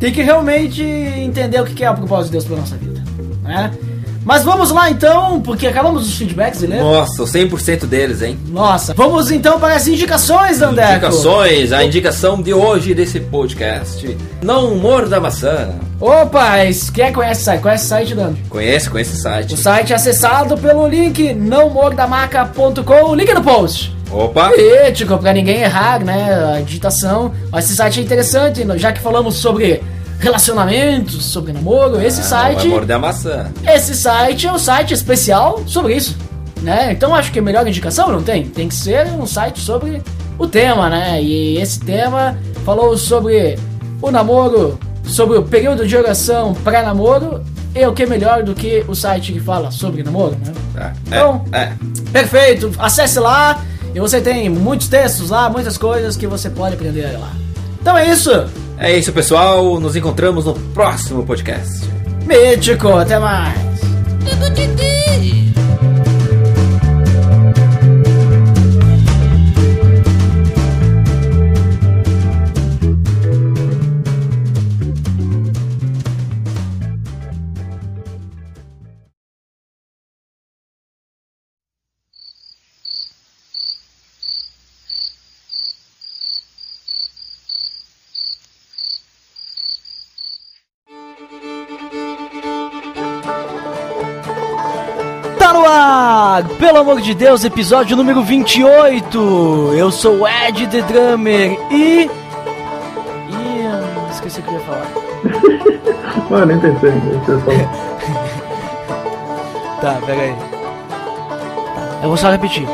[0.00, 3.02] tem que realmente entender o que é o propósito de Deus pra nossa vida,
[3.42, 3.70] né?
[4.26, 6.80] Mas vamos lá então, porque acabamos os feedbacks, né?
[6.80, 8.36] Nossa, o 100% deles, hein?
[8.48, 10.90] Nossa, vamos então para as indicações, Dandeco.
[10.94, 14.18] Indicações, a indicação de hoje desse podcast.
[14.42, 15.76] Não morda maçã.
[16.00, 16.56] Opa,
[16.92, 17.60] quem que conhece o site?
[17.60, 18.38] Conhece o site, Dando?
[18.50, 19.54] Conhece, conhece esse site.
[19.54, 23.96] O site é acessado pelo link nãomordamaca.com, link no post.
[24.10, 24.48] Opa!
[24.48, 27.32] Político, pra ninguém errar, né, a digitação.
[27.52, 29.80] Mas esse site é interessante, já que falamos sobre
[30.18, 32.58] relacionamentos, sobre namoro, esse Não site...
[32.58, 33.50] vai morder a maçã.
[33.66, 36.16] Esse site é um site especial sobre isso,
[36.62, 36.92] né?
[36.92, 40.02] Então acho que a melhor indicação não tem, tem que ser um site sobre
[40.38, 41.22] o tema, né?
[41.22, 43.58] E esse tema falou sobre
[44.02, 47.42] o namoro, sobre o período de oração para namoro,
[47.74, 50.52] e o que é melhor do que o site que fala sobre namoro, né?
[50.76, 51.72] É, Então- é, é.
[52.12, 53.62] Perfeito, acesse lá
[53.94, 57.30] e você tem muitos textos lá, muitas coisas que você pode aprender lá.
[57.80, 58.30] Então é isso,
[58.78, 59.80] É isso, pessoal.
[59.80, 61.86] Nos encontramos no próximo podcast.
[62.26, 63.66] mítico, até mais.
[96.44, 99.72] Pelo amor de Deus, episódio número 28!
[99.74, 102.10] Eu sou o Ed The Drummer e.
[103.30, 104.86] Ih, eu esqueci o que eu ia falar.
[106.28, 106.90] Ah, nem pensei
[107.24, 107.36] só-
[109.80, 110.34] Tá, pera aí.
[112.02, 112.66] Eu vou só repetir.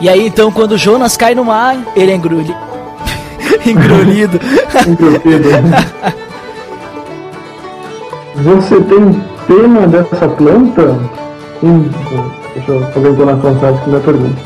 [0.00, 2.54] E aí então, quando o Jonas cai no mar, ele é engrulhi...
[3.66, 4.38] engrulhido.
[4.88, 5.48] Entretecido.
[8.36, 10.96] Você tem pena dessa planta?
[11.62, 11.90] Hum,
[12.54, 14.42] deixa eu fazer a entonação certa que não é pergunta.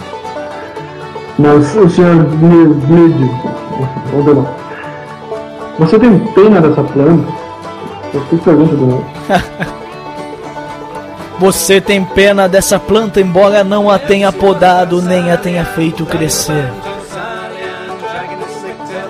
[1.39, 3.31] Mas o senhor Blade,
[4.15, 4.49] ou não.
[5.79, 7.33] Você tem pena dessa planta?
[8.15, 9.07] Eu fiz pergunta do novo.
[11.39, 16.73] Você tem pena dessa planta, embora não a tenha podado nem a tenha feito crescer.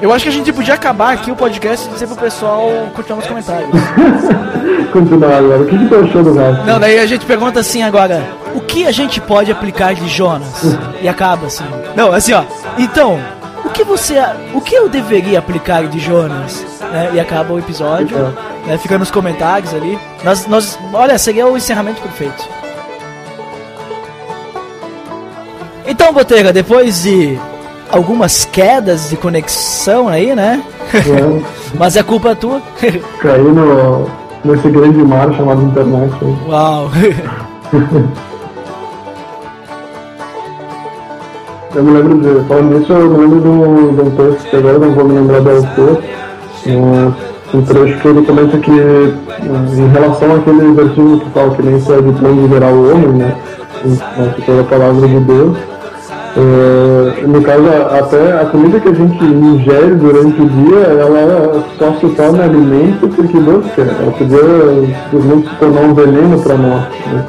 [0.02, 3.18] Eu acho que a gente podia acabar aqui o podcast e dizer pro pessoal continuar
[3.18, 3.70] nos comentários.
[4.92, 5.62] Continuar agora.
[5.62, 6.64] O que, que tu achou do resto?
[6.64, 8.24] Não, daí a gente pergunta assim agora:
[8.56, 10.62] o que a gente pode aplicar de Jonas?
[11.02, 11.64] E acaba assim.
[11.94, 12.42] Não, assim ó.
[12.78, 13.20] Então,
[13.64, 14.14] o que você,
[14.54, 16.64] o que eu deveria aplicar de Jonas?
[16.80, 18.16] Né, E acaba o episódio,
[18.66, 19.98] né, fica nos comentários ali.
[20.24, 22.48] Nós, nós, olha, seria o encerramento perfeito.
[25.86, 27.38] Então, Botega, depois de
[27.90, 30.62] algumas quedas de conexão aí, né?
[30.94, 31.46] É,
[31.78, 32.60] Mas é culpa tua.
[33.20, 34.10] cair no,
[34.44, 36.12] nesse grande mar chamado internet.
[36.48, 36.90] Uau.
[41.76, 44.92] Eu me lembro de, falando nisso, eu me lembro de um, texto que agora não
[44.92, 46.02] vou me lembrar do autor,
[46.66, 51.62] um, um trecho que ele comenta que, um, em relação àquele versículo que fala que
[51.62, 53.36] nem se é liberar o homem, né,
[54.34, 55.58] que toda a palavra de Deus,
[56.38, 61.92] é, no caso, até a comida que a gente ingere durante o dia, ela só
[62.00, 63.86] se torna alimento porque Deus quer.
[63.86, 64.38] Ela podia
[65.10, 66.84] simplesmente se tornar um veneno para nós.
[67.06, 67.24] Né?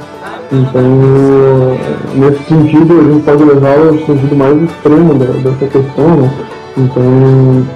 [0.52, 1.78] Então,
[2.16, 6.32] nesse sentido, a gente pode levá-la ao sentido mais extremo da- dessa questão, né?
[6.78, 7.68] Então,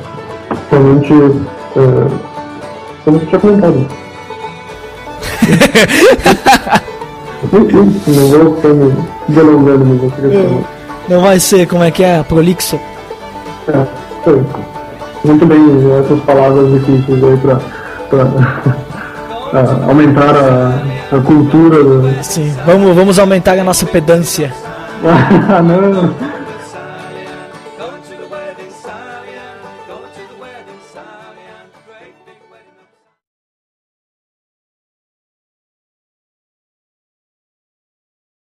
[0.72, 2.08] realmente, é,
[3.04, 3.86] como você tinha comentado.
[7.54, 8.94] Enfim, não vou ficar me
[9.28, 10.64] delongando mais essa questão.
[11.10, 12.24] Não vai ser, como é que é?
[12.24, 12.80] Prolixo.
[13.68, 13.86] É,
[14.24, 14.42] foi.
[15.26, 15.60] Muito bem
[16.00, 17.40] essas palavras difíceis aí
[19.54, 20.82] ah, aumentar a,
[21.12, 22.24] a cultura do...
[22.24, 24.54] Sim, vamos, vamos aumentar a nossa pedância.
[25.04, 26.14] Ah, não,